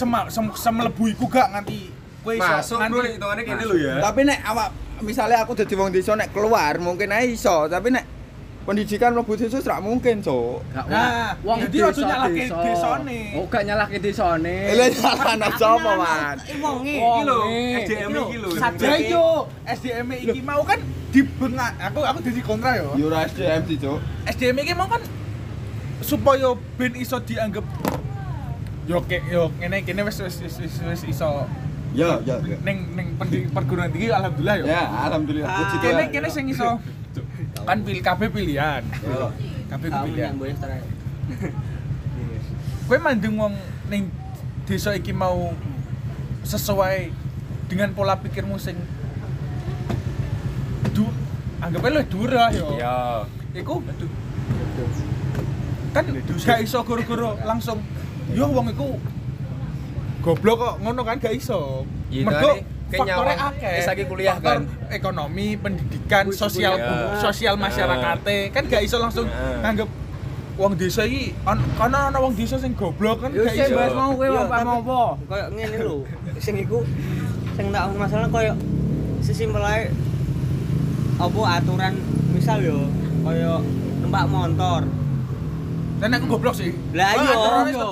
semlebu 0.56 1.04
iku 1.10 1.26
gak 1.30 1.54
nganti 1.54 1.94
kowe 2.24 2.34
iso 2.34 2.54
Masuk 2.74 2.80
hitungannya 3.06 3.44
gini 3.44 3.64
lho 3.64 3.76
ya. 3.78 3.94
Tapi 4.02 4.22
nek 4.26 4.40
awak 4.42 4.70
misalnya 5.02 5.38
aku 5.42 5.54
dadi 5.54 5.74
wong 5.74 5.90
desa 5.90 6.14
nek 6.14 6.30
keluar 6.30 6.78
mungkin 6.78 7.10
ae 7.10 7.34
iso, 7.34 7.66
tapi 7.70 7.90
nek 7.90 8.06
pendidikan 8.64 9.12
mlebu 9.12 9.36
desa 9.36 9.60
ora 9.60 9.78
mungkin, 9.78 10.24
Cuk. 10.24 10.64
Gak 10.72 10.86
Nah, 10.88 11.36
wong 11.44 11.58
jadi 11.68 11.78
ojo 11.84 12.02
nyalahke 12.02 12.44
desa. 12.44 12.58
desane. 12.64 13.20
Oh, 13.36 13.46
gak 13.46 13.64
nyalahke 13.64 13.98
desane. 14.00 14.56
Ele 14.72 14.86
nyalahno 14.90 15.50
sapa, 15.60 15.92
Man? 16.00 16.38
Eh 16.48 16.58
wonge 16.58 16.94
Wong. 16.96 17.20
Iki 17.20 17.28
lho, 17.28 17.38
Wonge. 17.38 17.64
SDM 17.84 18.10
iki 18.16 18.38
lho. 18.40 18.50
Ya 18.80 18.96
yo, 19.04 19.26
SDM 19.68 20.08
iki 20.16 20.40
mau 20.40 20.62
kan 20.64 20.80
dibengak. 21.12 21.72
Aku 21.78 22.00
aku 22.02 22.20
dadi 22.24 22.42
kontra 22.42 22.72
yo. 22.80 22.96
Yo 22.96 23.12
ora 23.12 23.28
SDM 23.28 23.62
sih, 23.68 23.78
Cuk. 23.78 24.00
SDM 24.26 24.58
iki 24.60 24.74
mau 24.74 24.88
kan 24.88 25.02
supaya 26.00 26.52
ben 26.76 26.96
iso 26.96 27.16
dianggap 27.20 27.64
yo 28.84 29.00
ke 29.08 29.24
yo 29.32 29.48
ngene 29.56 29.88
kene 29.88 30.04
wis 30.04 30.20
wis 30.20 30.36
wis 30.60 31.04
iso 31.06 31.48
Ya, 31.94 32.18
ya, 32.26 32.42
ya. 32.42 32.58
ning 32.66 32.90
ning 32.98 33.08
perguruan 33.54 33.88
tinggi 33.88 34.10
alhamdulillah 34.10 34.56
yo. 34.60 34.66
Ya, 34.66 34.82
alhamdulillah. 35.08 35.46
Kene 35.78 36.04
kene 36.10 36.28
sing 36.28 36.50
iso 36.50 36.82
kan 37.64 37.78
pilih 37.82 38.04
kabeh 38.04 38.28
pilihan. 38.30 38.84
Kabeh 39.72 39.90
pilihan. 39.90 40.32
yang 40.32 40.38
boleh 40.38 40.56
terakhir. 40.60 40.92
Kowe 42.88 42.98
mandeng 43.00 43.36
wong 43.40 43.56
ning 43.88 44.12
desa 44.68 44.96
iki 44.96 45.16
mau 45.16 45.56
sesuai 46.44 47.12
dengan 47.72 47.96
pola 47.96 48.20
pikirmu 48.20 48.60
sing 48.60 48.76
du 50.92 51.08
anggapnya 51.64 52.00
lu 52.00 52.02
durah 52.12 52.50
yo. 52.52 52.68
Iya. 52.76 52.98
Iku 53.56 53.80
kan 55.94 56.04
gak 56.44 56.60
iso 56.66 56.82
goro-goro 56.84 57.38
langsung 57.46 57.80
yo 58.34 58.50
wong 58.50 58.74
iku 58.74 58.98
goblok 60.26 60.58
kok 60.60 60.76
ngono 60.84 61.02
kan 61.08 61.18
gak 61.24 61.36
iso. 61.40 61.88
Mergo 62.12 62.62
faktornya 62.96 63.38
akeh. 63.48 63.76
Lagi 63.84 64.04
kuliah 64.06 64.36
Faktor 64.36 64.56
kan. 64.56 64.62
ekonomi, 64.90 65.48
pendidikan, 65.56 66.24
sosial 66.30 66.74
kuliah. 66.76 67.20
sosial 67.20 67.56
masyarakatnya 67.56 68.38
kan 68.50 68.64
gak 68.66 68.82
iso 68.82 68.98
langsung 68.98 69.26
nganggep 69.60 69.90
wong 70.54 70.74
desa 70.74 71.02
iki 71.02 71.34
an- 71.44 71.66
karena 71.74 72.08
ana 72.08 72.18
wong 72.18 72.34
desa 72.34 72.56
sing 72.56 72.74
goblok 72.74 73.18
kan 73.20 73.30
Yo 73.30 73.42
gak 73.42 73.56
iso. 73.56 73.74
bahas 73.74 73.92
mau 73.92 74.12
kowe 74.12 74.24
Iya, 74.24 74.44
mau 74.62 74.78
apa? 74.80 75.02
Kayak 75.26 75.48
ngene 75.52 75.78
lho. 75.80 75.98
Sing 76.38 76.56
iku 76.56 76.86
sing 77.54 77.66
tak 77.70 77.90
masalah 77.94 78.28
koyo 78.28 78.54
sesimpel 79.20 79.62
ae 79.62 79.90
apa 81.16 81.40
aturan 81.54 81.94
misal 82.30 82.58
yo 82.60 82.86
koyo 83.22 83.62
numpak 84.00 84.26
motor. 84.28 84.82
Dan 86.04 86.12
aku 86.14 86.26
goblok 86.28 86.52
sih. 86.52 86.76
Lah 86.92 87.16
iya. 87.16 87.36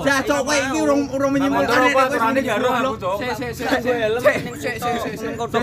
Ya 0.04 0.16
cok 0.20 0.44
kowe 0.44 0.52
iki 0.52 0.78
urung 0.78 1.08
urung 1.08 1.32
menyimpulkan 1.32 1.78
nek 1.80 1.92
kowe 1.96 2.04
sing 2.12 2.44
jarum 2.44 2.68
aku, 2.68 2.76
goblok. 2.76 2.94
Cok. 3.00 3.16
Sik 3.16 3.32
sik 3.56 3.66
sik 3.80 3.96
helm 3.96 4.20
Sik, 4.20 4.36
sik, 4.60 4.74
sik, 5.00 5.14
sik. 5.16 5.32
kutho 5.32 5.58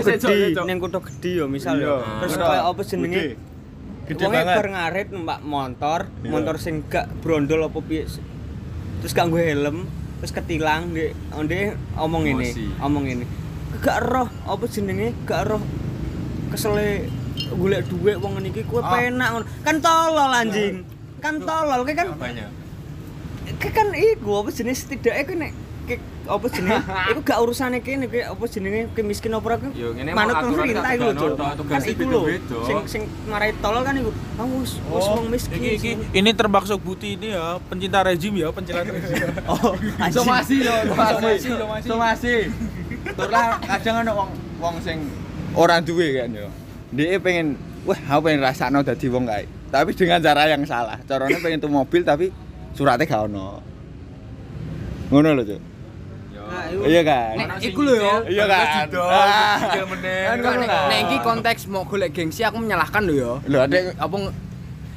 Cok. 0.58 0.64
ning 0.66 0.78
kutho 0.82 0.98
gede 0.98 1.30
yo 1.30 1.44
misal 1.46 1.78
yo. 1.78 2.02
Iya. 2.02 2.18
Terus 2.18 2.34
koyo 2.36 2.62
apa 2.66 2.80
jenenge? 2.82 3.22
gede. 4.10 4.24
Banget. 4.26 4.56
bar 4.58 4.66
ngarit 4.66 5.08
numpak 5.14 5.38
motor, 5.46 6.00
Iya. 6.18 6.30
motor 6.34 6.54
sing 6.58 6.82
gak 6.84 7.06
brondol 7.22 7.62
apa 7.62 7.78
piye. 7.78 8.10
Terus 8.98 9.12
gak 9.14 9.30
nggo 9.30 9.38
helm, 9.38 9.76
terus 10.18 10.34
ketilang 10.34 10.90
di 10.90 11.14
onde 11.30 11.78
omong 11.94 12.26
ini, 12.26 12.50
omong 12.82 13.06
ini. 13.06 13.24
Gak 13.78 14.02
roh 14.02 14.26
apa 14.26 14.64
jenenge? 14.66 15.14
Gak 15.22 15.46
roh 15.46 15.62
kesele 16.50 17.06
golek 17.54 17.86
duit 17.86 18.18
wong 18.18 18.34
ngene 18.34 18.50
iki 18.50 18.66
kuwi 18.66 18.82
Ah. 18.82 18.98
penak 18.98 19.28
ngono. 19.30 19.44
Kan 19.62 19.76
tolol 19.78 20.30
anjing. 20.34 20.82
Kan 21.20 21.34
tolol 21.38 21.80
kayak 21.84 21.98
kan 21.98 22.08
Banyak. 22.16 22.48
kayak 23.56 23.74
kan 23.74 23.88
iku 23.92 24.40
apa 24.40 24.50
jenenge 24.50 24.78
setidaknya 24.78 25.22
ku 25.22 25.34
nek 25.34 25.52
apa 26.24 26.46
jenenge 26.48 26.80
iku 27.10 27.20
gak 27.20 27.38
urusane 27.40 27.78
kene 27.80 28.06
kayak 28.06 28.30
apa 28.30 28.44
jenenge 28.46 28.80
ke 28.90 29.02
miskin 29.02 29.34
apa 29.34 29.42
ora 29.44 29.56
ku 29.58 29.68
Yo, 29.74 29.90
ngene 29.90 30.14
manut 30.14 30.38
pemerintah 30.38 30.90
iku 30.94 31.04
lho 31.04 31.18
Cok. 31.34 31.52
tugasnya 31.58 31.92
kan 31.92 31.98
iku 31.98 32.04
lho 32.06 32.20
sing 32.62 32.78
sing 32.86 33.02
marai 33.26 33.50
tolol 33.58 33.82
kan 33.82 33.94
iku 33.94 34.10
ah 34.38 34.46
wis 34.54 34.78
wis 34.78 35.06
wong 35.08 35.26
miskin 35.28 35.58
Iki, 35.58 35.70
iki, 35.74 35.90
ini 36.14 36.30
termasuk 36.30 36.78
bukti 36.78 37.18
ini 37.18 37.34
ya 37.34 37.58
pencinta 37.66 38.00
rezim 38.00 38.32
ya 38.32 38.48
pencinta 38.48 38.80
rezim. 38.80 39.28
oh 39.50 39.74
anjing 39.98 40.14
Somasi 40.16 40.56
yo, 40.62 40.74
somasi, 40.86 41.14
Somasi, 41.18 41.48
somasi. 41.50 41.86
somasi. 41.90 42.34
Tur 43.10 43.28
lah 43.28 43.58
kadang 43.60 43.96
ana 43.98 44.12
wong 44.14 44.30
wong 44.56 44.74
sing 44.80 44.98
ora 45.52 45.82
duwe 45.82 46.16
kan 46.16 46.30
yo. 46.30 46.46
Dia 46.90 47.18
pengen 47.18 47.58
wah 47.82 47.98
aku 47.98 48.20
pengen 48.24 48.40
rasakno 48.40 48.80
dadi 48.80 49.10
wong 49.10 49.26
kae. 49.26 49.44
Tapi 49.70 49.90
dengan 49.94 50.18
cara 50.18 50.42
yang 50.46 50.62
salah. 50.64 50.98
Caranya 51.02 51.38
pengen 51.38 51.58
tuh 51.58 51.70
mobil 51.70 52.02
tapi 52.02 52.26
suratnya 52.74 53.06
gak 53.06 53.22
ono. 53.26 53.62
Ngono 55.08 55.28
lho, 55.32 55.42
Cuk. 55.44 55.60
Nah, 56.50 56.66
Iya 56.82 57.02
kan? 57.06 57.34
Nek 57.36 57.58
iku 57.62 57.80
lho 57.82 57.94
yo. 57.94 58.14
Iya 58.26 58.44
kan? 58.44 58.66
Ah. 58.98 59.58
Kan 60.36 60.54
nek 60.58 60.70
nek 60.88 60.98
iki 61.06 61.16
konteks 61.20 61.60
mau 61.66 61.86
golek 61.86 62.10
gengsi 62.10 62.42
aku 62.42 62.58
menyalahkan 62.58 63.06
lho 63.06 63.14
yo. 63.14 63.32
Lho, 63.46 63.58
Adek 63.60 63.94
Apa 63.94 64.16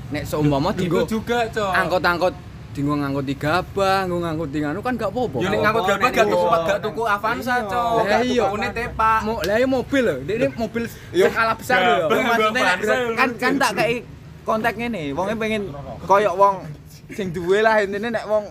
nek 0.10 0.24
seumpama 0.26 0.70
dinggo 0.74 1.06
juga, 1.06 1.46
Cok. 1.50 1.74
angkot-angkot 1.76 2.34
dinggo 2.74 2.94
ngangkut 2.96 3.26
digabah, 3.26 4.06
nggo 4.06 4.18
ngangkut 4.20 4.50
dinganu 4.50 4.82
kan 4.82 4.94
gak 4.94 5.10
apa-apa. 5.10 5.38
Yo 5.38 5.48
nek 5.48 5.60
ngangkut 5.62 5.84
gabah 5.88 6.10
gak 6.10 6.26
tuku 6.26 6.46
Iya. 6.46 6.58
gak 6.64 6.80
tuku 6.82 7.04
Avanza, 7.06 7.54
Iya. 7.56 7.70
Cok. 7.70 7.90
Lah 8.00 8.22
iya. 8.22 8.44
tuku 8.44 8.58
tepak. 8.74 9.20
Mo, 9.22 9.34
lah 9.40 9.56
iya 9.56 9.68
mobil 9.68 10.02
lho. 10.02 10.16
Ini 10.24 10.48
mobil 10.54 10.84
Yo. 11.12 11.26
skala 11.30 11.54
besar 11.54 11.78
lho. 11.80 11.96
Gabah. 12.04 12.18
maksudnya 12.24 12.62
nek- 12.64 12.82
kan 13.14 13.30
kan 13.38 13.54
tak 13.56 13.72
kayak 13.76 13.98
kontak 14.44 14.76
ngene, 14.76 15.12
wonge 15.12 15.34
pengen 15.36 15.64
koyok 16.04 16.36
wong 16.36 16.56
sing 17.12 17.32
duwe 17.32 17.60
lah 17.60 17.80
intine 17.80 18.12
nek 18.12 18.24
wong 18.28 18.44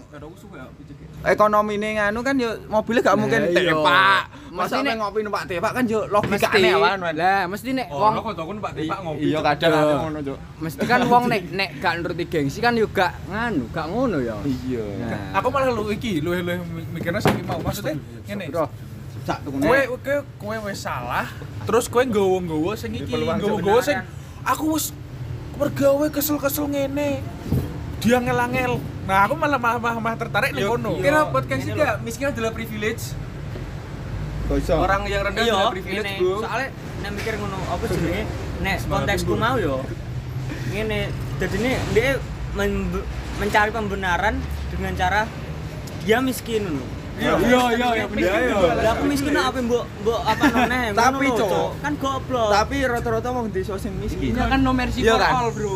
ekonomine 1.22 2.02
nganu 2.02 2.18
kan 2.26 2.34
yo 2.34 2.50
mobilnya 2.66 3.02
gak 3.06 3.14
mungkin 3.14 3.40
iya. 3.54 3.70
tepak. 3.70 4.22
Masa 4.52 4.82
nek- 4.82 4.98
ngopi 4.98 5.22
numpak 5.22 5.46
tepak 5.46 5.70
kan 5.70 5.84
yo 5.86 6.02
Mesti 6.02 6.18
logikane 6.18 6.68
awan. 6.74 6.98
Wan. 6.98 7.14
lah 7.14 7.40
mesti 7.46 7.70
nek 7.72 7.86
Oh, 7.94 7.98
wong 8.02 8.12
lo 8.18 8.20
kancaku 8.26 8.52
numpak 8.58 8.72
tepak 8.74 8.98
ngopi. 9.06 9.22
Iya 9.30 9.38
kadang 9.38 9.70
Iya. 9.70 9.94
ngono, 10.02 10.18
Cuk. 10.18 10.38
mesti 10.58 10.82
kan 10.82 11.00
wong 11.06 11.24
nek 11.30 11.42
nek 11.54 11.68
gak 11.78 11.92
nuruti 12.02 12.24
gengsi 12.26 12.58
kan 12.58 12.74
yo 12.74 12.90
gak 12.90 13.12
nganu, 13.30 13.70
gak 13.70 13.86
ngono 13.86 14.18
ya. 14.18 14.34
Iya. 14.42 14.84
Nah. 14.98 15.38
Aku 15.38 15.46
malah 15.54 15.70
lu 15.70 15.94
iki, 15.94 16.18
lu 16.18 16.34
lu 16.34 16.52
mikirnya 16.90 17.22
sing 17.22 17.38
mau. 17.46 17.62
Maksudnya 17.62 17.94
ngene. 18.26 18.50
Sak 19.22 19.46
tuku 19.46 19.62
Kowe 19.62 19.78
kowe 20.02 20.16
kowe 20.42 20.56
wis 20.66 20.82
salah, 20.82 21.30
terus 21.62 21.86
kowe 21.86 22.02
nggawa-nggawa 22.02 22.74
sing 22.74 22.90
iki, 22.98 23.14
nggawa-nggawa 23.14 23.78
sing 23.78 24.02
aku 24.42 24.74
wis 24.74 24.90
mergawe 25.56 26.06
kesel-kesel 26.08 26.68
ngene. 26.68 27.20
Dia 28.02 28.18
ngel-ngel. 28.18 28.82
Nah, 29.06 29.26
aku 29.26 29.34
malah 29.34 29.58
malah, 29.58 29.78
malah, 29.78 29.98
malah 29.98 30.18
tertarik 30.18 30.54
ning 30.54 30.66
Yo, 30.66 30.74
kono. 30.74 30.98
Kira 30.98 31.30
podcast 31.30 31.62
ini 31.62 31.72
gak 31.74 32.02
miskin 32.02 32.30
adalah 32.30 32.50
privilege. 32.50 33.14
Iso? 34.52 34.76
Orang 34.76 35.08
yang 35.08 35.24
rendah 35.24 35.48
iya 35.48 35.54
adalah 35.56 35.72
privilege, 35.72 36.04
ngene 36.04 36.20
Bro. 36.20 36.44
soalnya 36.44 36.68
nek 37.02 37.10
mikir 37.16 37.34
ngono 37.40 37.58
apa 37.72 37.84
jenenge 37.88 38.22
nek 38.60 38.76
konteksku 38.84 39.32
mau 39.32 39.56
yo 39.56 39.80
ngene 40.70 41.08
dadine 41.40 41.72
dia 41.96 42.20
men- 42.52 43.02
mencari 43.40 43.70
pembenaran 43.72 44.36
dengan 44.68 44.92
cara 44.92 45.24
dia 46.04 46.20
miskin 46.20 46.68
ngono 46.68 46.84
Iya, 47.22 47.34
iya, 47.38 47.62
iya, 47.70 47.88
iya, 47.94 48.06
Iya, 48.10 48.56
Lah 48.58 48.74
iya. 48.76 48.90
aku 48.90 49.04
miskin 49.06 49.32
apa 49.32 49.58
mbok 49.58 49.84
mbok 50.02 50.20
apa 50.22 50.44
noneh 50.52 50.82
ngono 50.90 50.98
Tapi, 50.98 51.26
Cok. 51.32 51.70
kan 51.78 51.92
goblok 51.96 52.48
Tapi 52.50 52.76
rata-rata 52.84 53.28
wong 53.30 53.46
desa 53.48 53.74
sing 53.78 53.92
miskin. 53.96 54.34
Ini 54.34 54.42
kan 54.42 54.60
no 54.60 54.72
mercy 54.72 55.00
Iya 55.00 55.14
for 55.14 55.22
kan? 55.22 55.32
all, 55.32 55.50
Bro. 55.50 55.74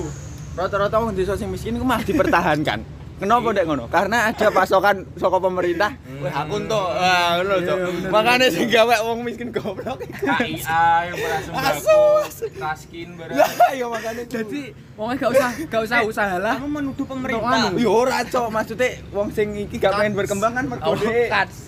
Rata-rata 0.56 0.96
wong 0.98 1.12
desa 1.14 1.35
sing 1.37 1.48
miskin 1.48 1.76
ku 1.76 1.85
malah 1.85 2.02
dipertahankan. 2.02 2.80
Kenapa 3.16 3.48
dek 3.48 3.64
ngono? 3.64 3.88
Karena 3.88 4.29
ada 4.29 4.52
pasokan 4.52 5.09
saka 5.16 5.40
pemerintah. 5.40 5.88
Wah, 6.20 6.44
aku 6.44 6.61
entuk. 6.61 6.85
Wah, 6.92 7.40
ngono 7.40 7.55
to. 7.59 7.74
Makane 8.12 8.46
sing 8.52 8.68
gawe 8.68 8.96
wong 9.02 9.24
miskin 9.24 9.48
goblok. 9.48 10.05
KIA 10.05 10.85
yang 11.09 11.16
beras 11.16 11.44
Asu, 11.48 12.00
sembako, 12.29 12.61
kaskin 12.61 13.09
barang. 13.16 13.37
Lah, 13.37 13.48
ya 13.72 13.87
makane 13.88 14.20
Jadi 14.29 14.62
wongnya 14.96 15.16
gak 15.18 15.31
usah 15.33 15.48
gak 15.64 15.83
usah 15.83 15.98
usaha 16.05 16.37
lah. 16.37 16.57
kamu 16.57 16.68
menuduh 16.68 17.05
anu. 17.05 17.11
pemerintah 17.11 17.61
Yo 17.74 17.90
ora, 17.90 18.20
Cok. 18.20 18.46
Maksudnya 18.52 18.88
wong 19.09 19.29
sing 19.33 19.48
iki 19.57 19.76
gak 19.76 19.96
pengen 19.96 20.12
berkembang 20.12 20.52
kan 20.52 20.64
mergo 20.68 20.92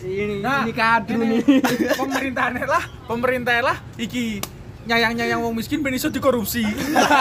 ini 0.05 0.45
Nah, 0.45 0.65
ini 0.65 0.73
kadru 0.73 1.21
nih. 1.23 1.41
pemerintahnya 1.97 2.65
lah, 2.65 2.85
pemerintah 3.09 3.57
lah 3.65 3.77
iki 3.97 4.45
nyayang-nyayang 4.85 5.41
wong 5.41 5.53
miskin 5.53 5.81
ben 5.81 5.93
iso 5.93 6.09
dikorupsi. 6.09 6.65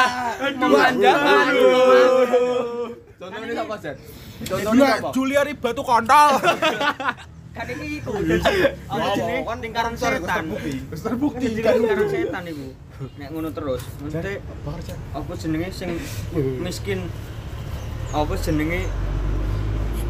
Memanjakan. 0.60 1.46
Contohnya 1.52 2.57
Jet? 3.76 3.98
Julia, 4.38 4.64
Contohnya 4.64 4.88
sapa? 4.96 5.10
Julia 5.12 5.42
batu 5.60 5.82
kontol. 5.84 6.30
kan 7.58 7.66
ini 7.74 7.88
iku 7.98 8.14
apa 8.86 9.08
jenenge 9.18 9.42
lingkaran 9.66 9.94
setan 9.98 10.46
Wis 10.94 11.02
terbukti. 11.02 11.58
lingkaran 11.58 12.06
setan 12.06 12.44
iku 12.46 12.66
nek 13.18 13.28
ngono 13.34 13.50
terus 13.50 13.82
mesti 13.98 14.38
apa 15.14 15.34
jenenge 15.42 15.70
sing 15.74 15.90
miskin 16.62 17.10
apa 18.14 18.34
jenenge 18.38 18.86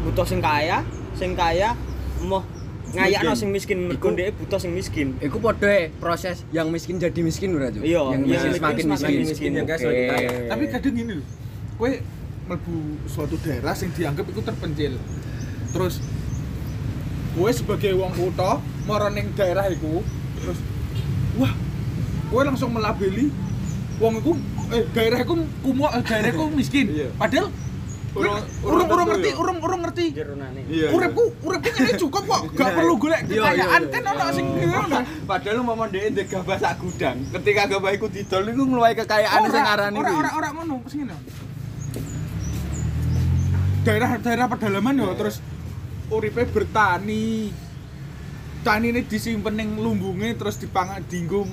butuh 0.04 0.26
sing 0.28 0.44
kaya 0.44 0.84
sing 1.16 1.32
kaya 1.32 1.72
mau 2.20 2.44
ngayakno 2.92 3.32
sing 3.36 3.48
miskin 3.52 3.88
mergo 3.88 4.12
dhek 4.12 4.32
butuh 4.36 4.60
sing 4.60 4.72
miskin 4.72 5.16
Iku 5.20 5.40
podo 5.40 5.68
proses 6.00 6.44
yang 6.52 6.68
miskin 6.68 6.96
jadi 6.96 7.20
miskin 7.20 7.52
Cuk? 7.52 7.84
Iya, 7.84 8.00
yang 8.12 8.22
miskin 8.24 8.50
miskin 8.56 8.84
semakin 8.88 9.12
miskin. 9.24 9.50
miskin. 9.56 10.48
Tapi 10.48 10.64
kadang 10.72 10.94
gini 10.96 11.12
loh. 11.20 11.26
Kowe 11.76 11.92
mlebu 12.48 12.76
suatu 13.04 13.36
daerah 13.38 13.76
sing 13.76 13.92
dianggap 13.92 14.24
itu 14.24 14.40
terpencil. 14.40 14.96
Terus 15.68 16.00
kowe 17.36 17.50
sebagai 17.52 17.92
wong 17.94 18.10
kutha 18.10 18.58
mara 18.82 19.12
ning 19.12 19.30
daerah 19.32 19.68
iku 19.68 20.00
terus 20.34 20.58
wah 21.36 21.52
kowe 22.28 22.42
langsung 22.42 22.72
melabeli 22.72 23.28
wong 23.96 24.18
iku 24.18 24.32
eh 24.68 24.84
daerah 24.90 25.20
iku 25.20 25.34
kumuh 25.60 25.92
eh, 25.92 26.02
daerah 26.02 26.28
iku 26.30 26.44
miskin. 26.48 26.86
Iya. 26.88 27.08
Padahal 27.14 27.52
Urung- 28.08 28.40
urung 28.64 29.06
ngerti, 29.06 29.30
urung 29.36 29.58
urung 29.60 29.80
ngerti. 29.84 30.06
jerunane 30.10 30.64
Iya. 30.66 30.90
Uripku 30.90 31.28
uripku 31.38 31.70
ini 31.70 31.92
cukup 31.94 32.24
kok, 32.24 32.42
gak 32.56 32.70
perlu 32.74 32.96
golek 32.96 33.20
Iya, 33.22 33.30
iya, 33.30 33.42
kekayaan 33.44 33.82
iya. 33.84 33.92
kan 33.92 34.02
ono 34.08 34.24
sing 34.32 34.46
ngono. 34.48 34.98
Padahal 35.30 35.56
umpama 35.60 35.84
dhek 35.86 36.04
ndek 36.10 36.26
gabah 36.26 36.56
sak 36.58 36.80
gudang. 36.82 37.16
Ketika 37.30 37.62
gabah 37.68 37.90
iku 37.94 38.08
didol 38.08 38.42
niku 38.42 38.62
ngluwahi 38.64 38.94
kekayaan 38.96 39.40
sing 39.46 39.62
aran 39.62 39.92
Ora 39.92 40.08
iki. 40.08 40.18
ora 40.18 40.30
ora 40.34 40.48
ngono, 40.50 40.74
sing 40.88 40.98
ngene. 41.04 41.14
Daerah-daerah 43.82 44.46
pedalaman 44.46 44.94
yo 44.94 45.14
terus 45.14 45.40
uripe 46.08 46.44
bertani. 46.44 47.52
Tani 48.58 48.90
ini 48.90 49.00
disimpen 49.02 49.54
ning 49.54 49.78
lumbunge 49.78 50.34
terus 50.34 50.58
dipangan 50.58 50.98
dinggo 51.06 51.46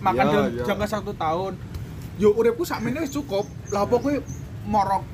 makan 0.00 0.24
Iya, 0.24 0.32
dalam 0.32 0.50
iya. 0.50 0.64
jangka 0.64 0.86
satu 0.88 1.12
tahun. 1.12 1.54
Yo 2.16 2.34
uripku 2.34 2.64
sakmene 2.64 3.04
wis 3.04 3.12
cukup. 3.12 3.44
Lah 3.70 3.84
apa 3.84 3.94
kowe 3.94 4.14
moro 4.64 5.04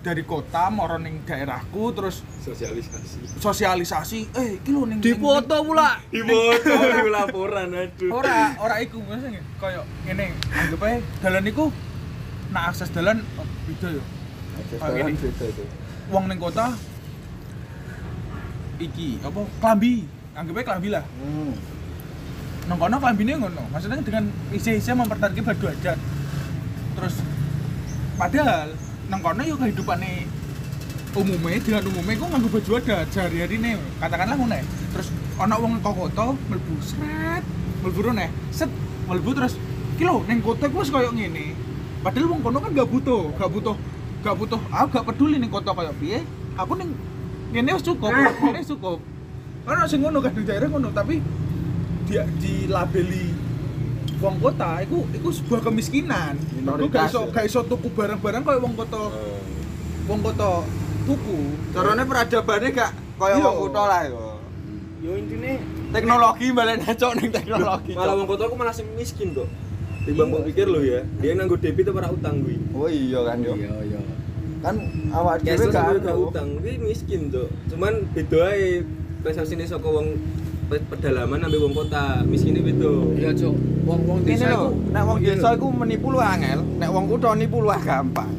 dari 0.00 0.22
kota 0.22 0.68
moro 0.68 0.96
ning 0.96 1.24
daerahku 1.24 1.88
terus 1.92 2.20
Sosialisasi. 2.38 3.40
sosialisasi 3.40 4.20
eh 4.36 4.60
iki 4.60 4.68
lho 4.68 4.84
ning 4.84 5.00
Di 5.00 5.16
foto 5.16 5.64
pula. 5.64 5.96
Difoto 6.08 6.72
di 6.76 7.08
laporan 7.08 7.68
aduh. 7.72 8.12
ora 8.12 8.52
ora 8.60 8.74
iku 8.78 9.00
maksudnya 9.00 9.40
koyo 9.56 9.80
ngene 10.04 10.36
anggap 10.52 10.80
ae 10.84 10.96
dalan 11.24 11.44
iku 11.48 11.72
nak 12.52 12.70
akses 12.70 12.92
dalan 12.92 13.24
oh, 13.34 13.48
beda 13.64 13.88
yo 13.96 14.04
Kayak 14.76 15.08
gini. 15.08 15.12
Wong 16.12 16.24
ning 16.28 16.40
kota 16.40 16.74
iki 18.80 19.22
apa 19.22 19.40
klambi 19.62 20.04
anggap 20.34 20.58
ae 20.58 20.64
klambi 20.66 20.88
lah 20.90 21.04
Hmm. 21.20 21.54
nang 22.64 22.80
kono 22.80 22.96
klambine 22.96 23.36
ngono. 23.36 23.60
Maksudnya 23.68 24.00
dengan 24.00 24.24
isi-isi 24.48 24.88
mempertahankan 24.96 25.44
badu 25.44 25.68
adat. 25.68 26.00
Terus 26.96 27.14
padahal 28.16 28.72
nang 29.12 29.20
kono 29.20 29.44
yo 29.44 29.60
kehidupane 29.60 30.24
umumnya 31.14 31.60
dengan 31.62 31.84
umumnya 31.92 32.18
gue 32.18 32.28
nganggo 32.32 32.48
baju 32.50 32.70
adat 32.80 33.06
sehari-hari 33.14 33.56
nih 33.62 33.78
katakanlah 34.02 34.34
ngono 34.34 34.54
ya. 34.58 34.64
terus 34.90 35.08
ana 35.38 35.54
wong 35.62 35.78
kok 35.78 35.94
kota 35.94 36.34
mlebu 36.50 36.74
sret 36.82 37.44
mlebu 37.86 38.00
rene 38.10 38.26
set 38.50 38.66
mlebu 39.06 39.30
terus 39.30 39.54
kilo 39.94 40.26
neng 40.26 40.42
kota 40.42 40.66
gue 40.66 40.80
wis 40.82 40.90
koyo 40.90 41.14
ngene 41.14 41.54
padahal 42.02 42.34
wong 42.34 42.40
kono 42.42 42.58
kan 42.58 42.74
gak 42.74 42.90
butuh 42.90 43.30
gak 43.38 43.46
butuh 43.46 43.78
gak 44.24 44.34
butuh 44.34 44.60
aku 44.72 44.88
gak 44.90 45.06
peduli 45.06 45.36
ning 45.36 45.52
kota 45.52 45.70
koyo 45.70 45.92
piye 46.00 46.24
aku 46.56 46.72
ning 46.74 46.90
ngene 47.52 47.70
wis 47.76 47.84
cukup 47.84 48.10
ngene 48.10 48.58
wis 48.58 48.70
cukup 48.72 48.98
ana 49.64 49.84
sing 49.84 50.00
ngono 50.00 50.18
kadang 50.18 50.44
daerah 50.44 50.68
ngono 50.68 50.88
tapi 50.90 51.20
dia 52.04 52.24
dilabeli 52.36 53.32
wong 54.18 54.36
kota 54.40 54.80
iku 54.80 55.04
iku 55.12 55.28
sebuah 55.28 55.60
kemiskinan 55.62 56.34
Iku 56.64 56.88
gak 56.88 57.12
iso 57.12 57.20
gak 57.28 57.44
iso 57.44 57.60
tuku 57.62 57.92
barang-barang 57.92 58.40
koyo 58.40 58.58
wong 58.64 58.74
kota 58.74 59.02
wong 60.04 60.20
kota 60.20 60.64
tuku 61.04 61.38
Carane 61.72 62.02
peradabannya 62.02 62.70
gak 62.72 62.90
kaya 63.14 63.36
Iya. 63.36 63.44
wong 63.44 63.56
kutha 63.68 63.82
lah 63.84 64.02
yo. 64.08 64.24
Yo 65.04 65.10
intine 65.14 65.60
Teknologi 65.94 66.46
balen 66.50 66.82
cok 66.82 67.12
ning 67.20 67.30
teknologi. 67.30 67.92
Malah 67.94 68.14
wong 68.18 68.26
kota 68.26 68.42
aku 68.48 68.56
malah 68.56 68.74
sing 68.74 68.88
miskin 68.96 69.30
kok. 69.30 69.46
Timbang 70.04 70.28
mbok 70.28 70.44
pikir 70.44 70.68
lo 70.68 70.84
ya, 70.84 71.00
dia 71.16 71.32
nganggo 71.32 71.56
debit 71.56 71.88
apa 71.88 72.04
ora 72.04 72.08
utang 72.12 72.44
kuwi. 72.44 72.60
Oh 72.76 72.84
iya 72.84 73.24
kan 73.24 73.40
yo. 73.40 73.56
iya 73.56 73.72
iya 73.88 74.00
Kan 74.64 74.76
awak 75.10 75.44
Ya 75.44 75.54
dhewe 75.54 75.68
gak 75.68 76.00
gak 76.00 76.08
anu. 76.08 76.32
utang, 76.32 76.48
kuwi 76.56 76.72
miskin 76.80 77.28
tuh. 77.28 77.52
Cuman 77.68 78.08
beda 78.10 78.40
ae 78.48 78.80
prestasinya 79.20 79.62
saka 79.62 79.84
wong 79.84 80.16
pe- 80.64 80.84
pedalaman 80.86 81.36
ambil 81.38 81.60
wong 81.62 81.74
kota, 81.76 82.24
miskinnya 82.24 82.60
beda. 82.62 82.92
iya 83.14 83.30
cuk 83.30 83.52
wong 83.84 84.00
wong 84.02 84.18
Ini 84.20 84.28
desa 84.30 84.46
iku 84.50 84.68
nek 84.90 85.02
wong 85.02 85.18
iya 85.20 85.32
desa 85.34 85.48
iku 85.52 85.66
menipu 85.70 86.06
lu 86.08 86.18
angel, 86.18 86.60
nek 86.74 86.88
wong 86.88 87.04
kutha 87.06 87.30
nipu 87.34 87.56
lu 87.58 87.68
gampang. 87.74 88.30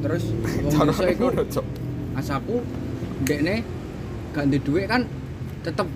terus 0.00 0.24
wong 0.66 0.88
desa 0.88 1.04
iku 1.06 1.26
Cok. 1.30 1.66
asapu 2.14 2.54
ndekne 3.22 3.54
gak 4.32 4.44
ndek 4.48 4.60
dhuwit 4.62 4.84
kan 4.86 5.04
tetep 5.62 5.86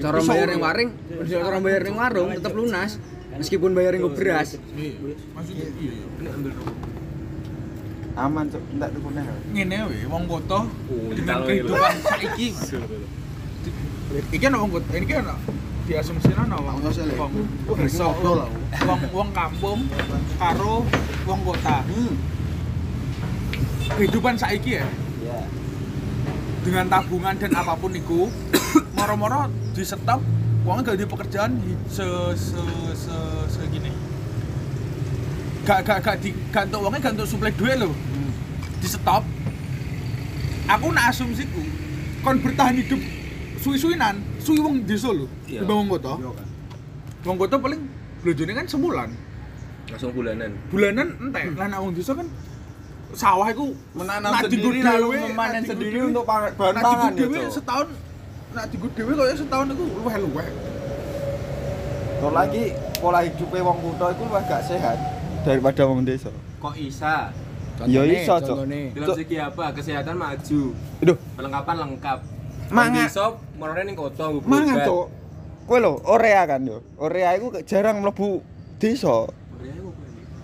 cara 0.00 0.18
bayar 0.22 0.46
ning 0.48 0.60
waring 0.60 0.90
cara 1.20 1.58
bayar 1.58 1.80
ning 1.82 1.94
warung 1.94 2.28
tetep 2.32 2.52
lunas 2.52 2.90
meskipun 3.32 3.70
bayar 3.72 3.92
ning 3.92 4.06
beras 4.08 4.56
Iya, 4.72 4.94
maksudnya 5.32 5.66
iya 5.76 5.92
iya. 5.92 6.06
Ini 6.16 6.28
ambil 6.32 6.52
Aman 8.12 8.44
cok, 8.44 8.60
ndak 8.76 8.92
tuku 8.92 9.08
neh. 9.10 9.24
ngene 9.52 9.76
we 9.88 10.04
wong 10.04 10.28
kota 10.28 10.68
Oh, 10.68 11.08
dengan 11.10 11.40
kehidupan 11.42 11.92
saiki 11.98 12.52
iki 14.28 14.44
ana 14.44 14.60
wong 14.60 14.70
kota 14.70 14.92
ini 14.92 15.06
kan 15.06 15.32
diasumsikan 15.82 16.44
ana 16.44 16.60
wong 16.60 16.76
wong 16.76 16.92
desa 17.80 18.04
wong 18.04 19.00
wong 19.10 19.28
kampung 19.32 19.80
karo 20.36 20.84
wong 21.24 21.40
kota 21.42 21.80
Hmm. 21.82 22.12
kehidupan 23.92 24.36
saiki 24.36 24.76
ya 24.76 24.84
Iya. 25.22 25.38
dengan 26.62 26.84
tabungan 26.88 27.34
dan 27.34 27.52
apa 27.54 27.72
pun 27.74 27.92
itu 27.92 28.28
moro-moro 28.92 29.48
di 29.72 29.82
stop 29.82 30.20
uangnya 30.62 30.84
gak 30.84 30.98
di 31.00 31.06
pekerjaan 31.08 31.50
se 31.88 32.04
se 32.34 32.60
se 32.94 33.16
segini 33.48 33.88
gak 35.62 35.80
gak 35.86 35.98
gak 36.02 36.16
di 36.18 36.30
gak 36.50 36.66
untuk 36.68 36.80
uangnya 36.82 36.98
gak 37.00 37.12
untuk 37.14 37.28
suplai 37.28 37.52
duit 37.54 37.76
loh 37.78 37.94
di 38.82 38.88
stop 38.90 39.22
aku 40.66 40.86
nak 40.90 41.14
asumsiku 41.14 41.62
kon 42.22 42.38
bertahan 42.38 42.74
hidup 42.78 42.98
suwi-suwinan 43.62 44.18
suwi 44.42 44.58
wong 44.58 44.82
desa 44.82 45.10
lho 45.10 45.26
Iya. 45.46 45.62
di 45.62 45.70
wong 45.70 45.86
kota 45.86 46.18
wong 47.22 47.36
kota 47.38 47.54
paling 47.58 47.80
belanja 48.22 48.42
kan 48.48 48.66
sebulan 48.66 49.08
langsung 49.90 50.14
bulanan. 50.14 50.50
bulanan 50.72 51.08
entek 51.20 51.52
lah 51.54 51.66
nak 51.68 51.78
wong 51.82 51.92
desa 51.94 52.12
kan 52.14 52.26
sawah 53.12 53.44
itu 53.46 53.76
Menanam 53.92 54.32
sendiri 54.40 54.80
lalu 54.80 55.08
dhewe, 55.12 55.16
memanen 55.28 55.62
sendiri 55.68 55.98
untuk 56.00 56.24
bahan 56.24 56.56
pangan 56.56 57.12
ya, 57.12 57.26
Cok. 57.28 57.52
setahun 57.52 57.88
nak 58.52 58.64
digo 58.72 58.86
dhewe 58.96 59.12
kaya 59.12 59.34
setahun 59.36 59.66
itu 59.68 59.84
luweh-luweh. 60.00 60.48
Kalau 62.18 62.32
lagi 62.32 62.64
pola 62.96 63.20
hidupnya 63.20 63.60
wong 63.62 63.78
kutha 63.84 64.06
iku 64.10 64.22
luwih 64.26 64.42
gak 64.48 64.62
sehat 64.64 64.98
daripada 65.42 65.82
wong 65.84 66.02
desa. 66.02 66.30
Kok 66.58 66.74
isa? 66.76 67.30
Ya 67.82 68.02
iso, 68.04 68.34
Cok. 68.38 68.56
Dalam 68.94 69.16
segi 69.16 69.36
apa? 69.36 69.74
Kesehatan 69.74 70.14
maju. 70.14 70.60
Aduh, 71.02 71.16
Perlengkapan 71.34 71.76
lengkap. 71.82 72.18
Manga- 72.70 73.04
Di 73.04 73.10
shop, 73.10 73.32
morone 73.58 73.82
ning 73.84 73.92
kota. 73.92 74.30
berobat. 74.30 74.46
mangan 74.46 74.76
cok. 74.80 75.06
Kowe 75.62 75.78
lho, 75.78 75.92
Orea 76.04 76.42
kan 76.46 76.62
yo. 76.62 76.78
Orea 76.96 77.34
iku 77.34 77.52
jarang 77.62 78.00
mlebu 78.00 78.40
desa. 78.78 79.26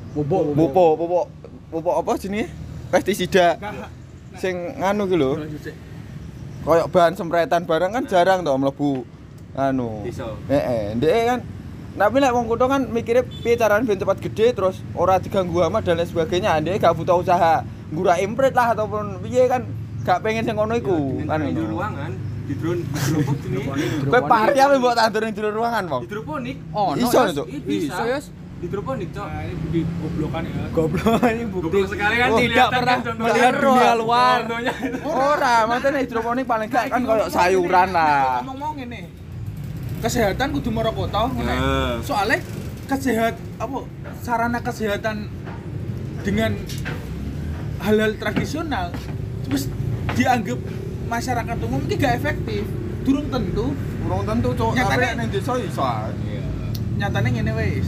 bubuk 0.09 0.57
Pupuk, 0.57 0.93
pupuk, 0.99 1.27
pupuk 1.71 1.95
apa 1.95 2.11
jenenge? 2.17 2.49
Pestisida 2.89 3.55
sing 4.35 4.57
nganu 4.77 5.07
ki 5.07 5.17
lho. 5.17 5.31
Kayak 6.59 6.87
bahan 6.91 7.13
sempretan 7.15 7.63
barang 7.65 7.93
kan 7.93 8.05
jarang 8.05 8.39
to 8.43 8.51
mlebu 8.53 9.07
anu. 9.55 10.03
Desa. 10.03 10.27
Heeh, 10.49 10.97
ndek 10.97 11.13
kan 11.25 11.39
tapi 11.99 12.23
nek 12.23 12.31
wong 12.31 12.47
kutha 12.47 12.71
kan 12.71 12.83
mikirnya 12.87 13.27
piye 13.27 13.59
carane 13.59 13.83
ben 13.83 13.99
cepat 13.99 14.23
gede 14.23 14.55
terus 14.55 14.79
ora 14.95 15.19
diganggu 15.19 15.59
hama 15.67 15.83
dan 15.83 15.99
lain 15.99 16.07
sebagainya. 16.07 16.63
Ndek 16.63 16.79
gak 16.79 16.95
butuh 16.95 17.19
usaha 17.19 17.67
ngura 17.91 18.23
imprit 18.23 18.55
lah 18.55 18.73
ataupun 18.73 19.19
piye 19.27 19.51
kan 19.51 19.67
gak 20.07 20.23
pengen 20.23 20.47
sing 20.47 20.55
ngono 20.55 20.79
iku 20.79 21.27
kan. 21.27 21.43
Kan 21.43 21.51
di 21.51 21.65
ruangan, 21.67 22.11
di 22.47 22.55
drone, 22.55 22.81
di 22.87 23.59
drone 23.59 23.81
ini. 23.83 24.07
Kowe 24.07 24.21
party 24.25 24.59
apa 24.63 24.73
mbok 24.79 24.95
tandur 24.95 25.21
ning 25.27 25.35
jero 25.35 25.51
ruangan, 25.51 25.85
Wong? 25.91 26.03
Hidroponik. 26.07 26.57
oh 26.73 26.95
no 26.95 27.03
Iso. 27.03 27.21
Cuk. 27.35 27.47
Iso 27.51 27.67
bisa. 27.67 28.03
Yos. 28.07 28.27
Hidroponik, 28.59 29.09
Cok. 29.15 29.27
Nah, 29.31 29.43
ini 29.47 29.55
bukti 29.55 29.81
goblokan 30.03 30.43
ya. 30.43 30.65
Goblok 30.75 31.23
ini 31.31 31.45
Goblok 31.47 31.87
sekali 31.87 32.15
kan 32.19 32.29
Oh, 32.31 32.39
dilihat 32.43 32.59
nggak 32.59 32.71
pernah 32.75 32.97
kan 32.99 33.15
melihat 33.19 33.55
dunia 33.59 33.93
luar. 33.95 34.39
Ora, 35.07 35.57
maksudnya 35.67 36.01
hidroponik 36.03 36.47
paling 36.47 36.69
gak 36.71 36.91
kan 36.91 37.01
koyo 37.07 37.27
sayuran 37.31 37.89
lah. 37.95 38.43
Ngomong-ngomong 38.43 38.75
ngene. 38.83 39.18
Kesehatan 39.99 40.55
kudu 40.55 40.71
kota 40.73 41.27
ngene. 41.35 41.55
Nah. 41.55 41.99
Soalnya 42.03 42.39
kesehat 42.89 43.35
apa 43.59 43.79
sarana 44.23 44.59
kesehatan 44.63 45.29
dengan 46.23 46.55
hal-hal 47.83 48.17
tradisional 48.17 48.95
terus 49.45 49.69
dianggap 50.17 50.59
masyarakat 51.11 51.57
umum 51.67 51.83
ini 51.87 51.95
gak 51.99 52.15
efektif. 52.23 52.65
Durung 53.03 53.33
tentu 53.33 53.73
Kurang 54.09 54.25
tentu, 54.25 54.49
Cok. 54.57 54.73
Tapi 54.73 55.05
ning 55.21 55.29
desa 55.29 55.53
iso. 55.61 55.85
ae. 55.85 56.41
nyatanya 56.99 57.31
ngene 57.31 57.53
wis 57.55 57.87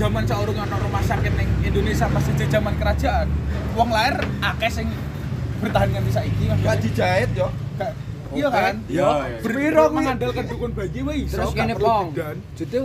zaman 0.00 0.24
saurung 0.24 0.56
ana 0.56 0.72
rumah 0.80 1.04
sakit 1.04 1.36
ning 1.36 1.50
Indonesia 1.60 2.08
pas 2.08 2.24
zaman 2.24 2.74
kerajaan 2.80 3.28
wong 3.76 3.92
lahir 3.92 4.24
akeh 4.40 4.70
sing 4.72 4.88
bertahan 5.60 5.92
nganti 5.92 6.12
saiki 6.14 6.44
Mas. 6.48 6.58
Gak 6.64 6.78
dijahit 6.80 7.30
yo. 7.34 7.50
Gak- 7.76 8.07
iya 8.36 8.48
kan? 8.52 8.74
Iya, 8.88 9.08
berpiro 9.40 9.84
mengandalkan 9.88 10.44
dukun 10.48 10.70
bayi 10.76 11.00
wae 11.00 11.16
iso 11.24 11.34
terus 11.40 11.52
kene 11.56 11.74
bidan. 11.76 12.36
jadi 12.58 12.78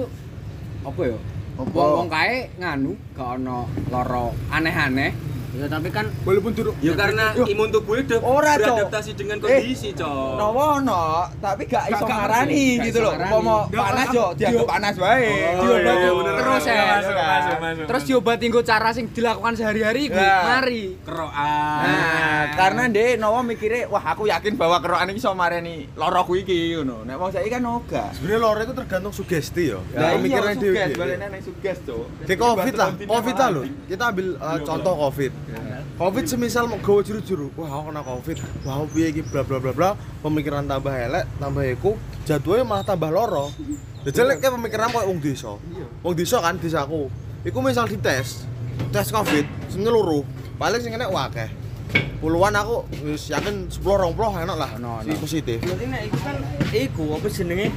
apa 0.84 1.02
ya? 1.04 1.18
Apa? 1.54 1.70
wong 1.70 1.92
wong 2.02 2.10
kae 2.10 2.38
nganu 2.58 2.92
gak 3.14 3.30
ono 3.38 3.70
loro 3.94 4.34
aneh-aneh 4.50 5.12
ya 5.54 5.66
tapi 5.68 5.88
kan 5.88 6.06
walaupun 6.22 6.52
durung 6.52 6.74
Ya 6.80 6.94
karena 6.94 7.30
Yo. 7.32 7.46
imun 7.46 7.70
tubuhnya 7.70 8.04
udah 8.10 8.20
Ora, 8.24 8.54
Cok. 8.54 8.66
beradaptasi 8.74 9.12
dengan 9.14 9.38
Eh, 9.38 9.42
kondisi, 9.44 9.90
Cok. 9.92 10.34
Nowo 10.36 10.68
no, 10.80 11.02
tapi 11.38 11.64
gak 11.64 11.86
iso 11.88 11.96
Gak- 11.96 12.04
gak 12.04 12.18
ngarani 12.20 12.64
gitu 12.82 12.98
iso 12.98 13.06
loh. 13.06 13.14
Umpama 13.16 13.56
Nggak, 13.64 13.84
panas 13.84 14.08
yo 14.10 14.26
dianggap 14.34 14.68
panas 14.68 14.96
wae. 14.98 15.30
Oh, 15.54 15.64
Diobati 15.64 15.94
iya, 15.96 16.12
bener, 16.12 16.34
terus 16.36 16.64
ya. 16.66 16.84
Terus 17.86 18.04
diobati 18.04 18.46
nggo 18.48 18.62
cara 18.62 18.90
sing 18.92 19.06
dilakukan 19.10 19.54
sehari-hari 19.54 20.02
ku 20.08 20.18
Nah. 20.18 20.42
mari 20.52 20.84
kerokan. 21.00 21.84
Nah, 21.84 22.42
karena 22.54 22.82
ndek 22.88 23.12
Nowo 23.16 23.40
mikirnya, 23.42 23.88
wah 23.88 24.04
aku 24.08 24.26
yakin 24.26 24.54
bahwa 24.54 24.78
kerokan 24.80 25.08
iki 25.08 25.20
iso 25.20 25.32
mareni 25.32 25.86
loro 25.94 26.22
kuwi 26.24 26.42
iki 26.42 26.58
ngono. 26.76 27.04
Nek 27.04 27.16
wong 27.16 27.30
saiki 27.30 27.50
kan 27.50 27.64
oga. 27.64 28.10
Sebenarnya 28.12 28.40
lore 28.40 28.62
itu 28.64 28.74
tergantung 28.74 29.14
sugesti 29.14 29.64
ya. 29.68 29.80
Lah 29.94 30.10
iya 30.10 30.18
Pemikiran 30.18 30.54
dhewe. 30.56 30.76
suges, 30.76 30.90
balene 30.96 31.26
nang 31.28 31.42
suges, 31.42 31.78
Cuk. 31.84 32.06
Kayak 32.24 32.40
covid 32.40 32.74
lah, 32.74 32.90
covid 32.98 33.36
lah 33.36 33.50
loh. 33.52 33.64
Kita 33.86 34.04
ambil 34.08 34.28
uh, 34.36 34.58
contoh 34.60 34.94
covid. 35.00 35.32
Covid 35.94 36.26
semisal 36.26 36.66
mau 36.66 36.82
gawe 36.82 37.06
juru-juru, 37.06 37.54
wah 37.54 37.70
aku 37.70 37.94
kena 37.94 38.02
covid, 38.02 38.38
wah 38.66 38.74
aku 38.82 38.86
piye 38.98 39.08
iki 39.14 39.22
bla 39.22 39.46
bla 39.46 39.62
bla 39.62 39.72
bla, 39.72 39.90
pemikiran 40.26 40.66
tambah 40.66 40.90
elek, 40.90 41.26
tambah 41.38 41.64
iku, 41.70 41.92
jadwalnya 42.26 42.66
malah 42.66 42.86
tambah 42.86 43.10
loro. 43.14 43.54
Jadi 44.04 44.42
kayak 44.42 44.54
pemikiran 44.58 44.90
kayak 44.90 45.06
wong 45.06 45.22
desa. 45.22 45.54
Wong 46.02 46.14
desa 46.18 46.42
kan 46.42 46.58
desaku. 46.58 47.08
Iku 47.46 47.58
misal 47.62 47.86
dites, 47.86 48.50
tes 48.90 49.08
covid, 49.14 49.46
sing 49.70 49.86
loro, 49.86 50.26
paling 50.58 50.82
sing 50.82 50.98
enek 50.98 51.14
wakeh. 51.14 51.50
Puluhan 52.18 52.56
aku 52.58 52.88
wis 53.06 53.30
yakin 53.30 53.70
10 53.70 53.84
20 53.84 54.44
enak 54.48 54.58
lah. 54.58 54.70
Ono, 54.82 55.04
Si 55.06 55.12
ono. 55.14 55.20
positif. 55.22 55.58
Berarti 55.62 55.86
nek 55.92 56.02
iku 56.10 56.18
kan 56.24 56.38
iku 56.74 57.04
apa 57.20 57.28
jenenge? 57.30 57.68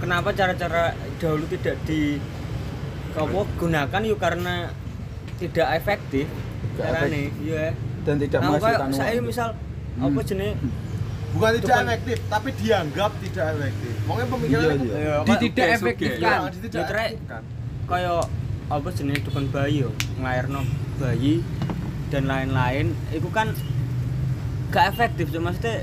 Kenapa 0.00 0.28
cara-cara 0.34 0.96
dahulu 1.20 1.44
tidak 1.46 1.76
di 1.86 2.18
apa 3.14 3.40
gunakan 3.60 4.00
yuk 4.02 4.18
karena 4.18 4.72
tidak 5.38 5.68
efektif 5.78 6.26
Gak 6.80 6.90
carane 6.90 7.22
iya 7.38 7.64
dan 8.00 8.14
tidak 8.16 8.40
nah, 8.40 8.48
kayak 8.48 8.56
menghasilkan 8.56 8.88
saya 8.90 9.12
uang. 9.14 9.26
misal 9.26 9.48
apa 9.98 10.20
jenenge 10.22 10.54
bukan 11.30 11.50
tidak 11.56 11.76
efektif 11.84 12.18
tapi 12.26 12.48
dianggap 12.54 13.10
tidak 13.20 13.46
efektif 13.52 13.92
mungkin 14.02 14.26
pemikiran 14.28 14.66
itu 14.74 14.86
Di 15.22 15.34
tidak 15.44 15.66
efektifkan. 15.72 16.18
Iya, 16.18 16.48
di 16.48 16.58
tidak 16.60 16.74
Ya, 16.74 16.88
Trek. 16.88 17.10
efektifkan. 17.12 17.42
kaya 17.86 18.12
apa 18.68 18.88
jenis 18.88 19.18
dukun 19.20 19.44
bayi 19.48 19.82
yo 19.82 19.90
nglairno 20.16 20.62
bayi 20.96 21.42
dan 22.08 22.24
lain-lain 22.24 22.86
itu 23.10 23.28
kan 23.28 23.50
gak 24.68 24.90
efektif 24.90 25.30
cuma 25.30 25.50
maksudnya 25.50 25.82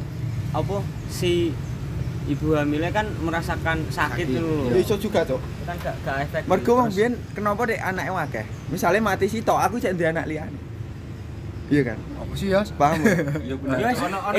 apa 0.50 0.76
si 1.08 1.52
ibu 2.26 2.52
hamilnya 2.54 2.92
kan 2.92 3.08
merasakan 3.18 3.88
sakit 3.88 4.28
itu 4.30 4.36
Ya 4.36 4.44
loh 4.68 4.76
iso 4.78 4.96
juga, 4.98 5.24
Cuk. 5.24 5.40
kan 5.64 5.76
gak 5.78 5.96
gak 6.02 6.18
efektif 6.22 6.48
Mergo 6.48 6.72
wong 6.74 6.90
biyen 6.90 7.14
kenapa 7.32 7.64
dek 7.64 7.80
anake 7.82 8.12
akeh? 8.12 8.46
Misale 8.68 9.00
mati 9.00 9.28
sitok, 9.28 9.56
aku 9.58 9.76
cek 9.78 9.96
duwe 9.96 10.08
anak 10.10 10.28
liyane. 10.28 10.60
Iya 11.68 11.82
kan? 11.84 11.98
Apa 12.00 12.34
sih 12.40 12.48
ya? 12.48 12.62
Paham? 12.80 13.00
Iya 13.48 13.56
benar. 13.60 13.78
Ya, 13.80 13.90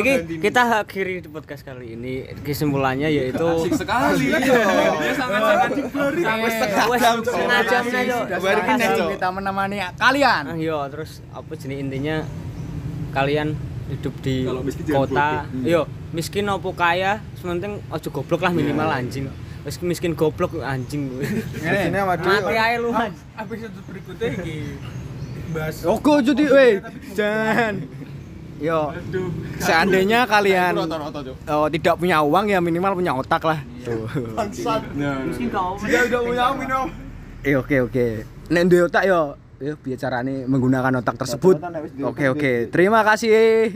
iki 0.00 0.12
kita 0.40 0.62
akhiri 0.80 1.20
di 1.20 1.28
podcast 1.28 1.60
kali 1.60 1.92
ini 1.92 2.24
kesimpulannya 2.40 3.08
yaitu 3.12 3.44
Asik 3.60 3.84
sekali. 3.84 4.32
Dia 4.32 5.12
sangat-sangat 5.12 5.70
diberi. 5.76 6.22
wes 6.24 6.54
yo 6.56 7.20
kene, 8.64 8.84
Sebelum 8.88 8.96
Cuk. 8.96 9.08
kita 9.20 9.28
menemani 9.28 9.76
kalian. 10.00 10.42
Ah, 10.48 10.56
iya, 10.56 10.78
terus 10.88 11.20
apa 11.36 11.52
jenis 11.52 11.78
intinya 11.84 12.24
kalian 13.12 13.52
hidup 13.88 14.14
di 14.24 14.44
Kalau 14.44 14.62
miskin 14.64 14.84
jangan 14.88 15.00
kota. 15.04 15.28
Iya, 15.64 15.82
miskin 16.12 16.44
apa 16.48 16.68
kaya, 16.72 17.12
sementing 17.36 17.72
ojo 17.88 18.08
goblok 18.08 18.40
lah 18.44 18.52
minimal 18.52 18.88
anjing. 18.88 19.28
Wis 19.68 19.76
miskin 19.84 20.16
goblok 20.16 20.56
anjing. 20.64 21.12
Sama 21.60 22.16
Mati 22.16 22.56
ae 22.56 22.76
lu. 22.80 22.88
Mas. 22.88 23.12
episode 23.36 23.76
berikutnya 23.84 24.28
iki 24.32 24.56
bahas 25.54 25.76
Oke, 25.84 26.12
jadi 26.22 26.44
weh, 26.48 26.72
jangan. 27.16 27.74
Yo, 28.58 28.90
seandainya 29.62 30.26
kalian 30.26 30.74
oh, 31.46 31.70
tidak 31.70 31.94
punya 31.94 32.18
uang 32.26 32.50
ya 32.50 32.58
minimal 32.58 32.98
punya 32.98 33.14
otak 33.14 33.42
lah. 33.46 33.62
Tuh. 33.86 34.02
Miskin 35.30 35.46
kau. 35.54 35.78
Dia 35.86 36.10
udah 36.10 36.20
punya 36.26 36.44
minum. 36.58 36.86
Eh 37.46 37.54
oke 37.54 37.86
oke. 37.86 38.06
Nek 38.50 38.62
duwe 38.66 38.90
otak 38.90 39.06
yo, 39.06 39.38
yo 39.62 39.78
biar 39.78 39.98
carane 40.02 40.42
menggunakan 40.50 40.90
otak 40.98 41.22
tersebut. 41.22 41.62
Oke 42.02 42.26
oke. 42.26 42.52
Terima 42.74 43.06
kasih. 43.06 43.30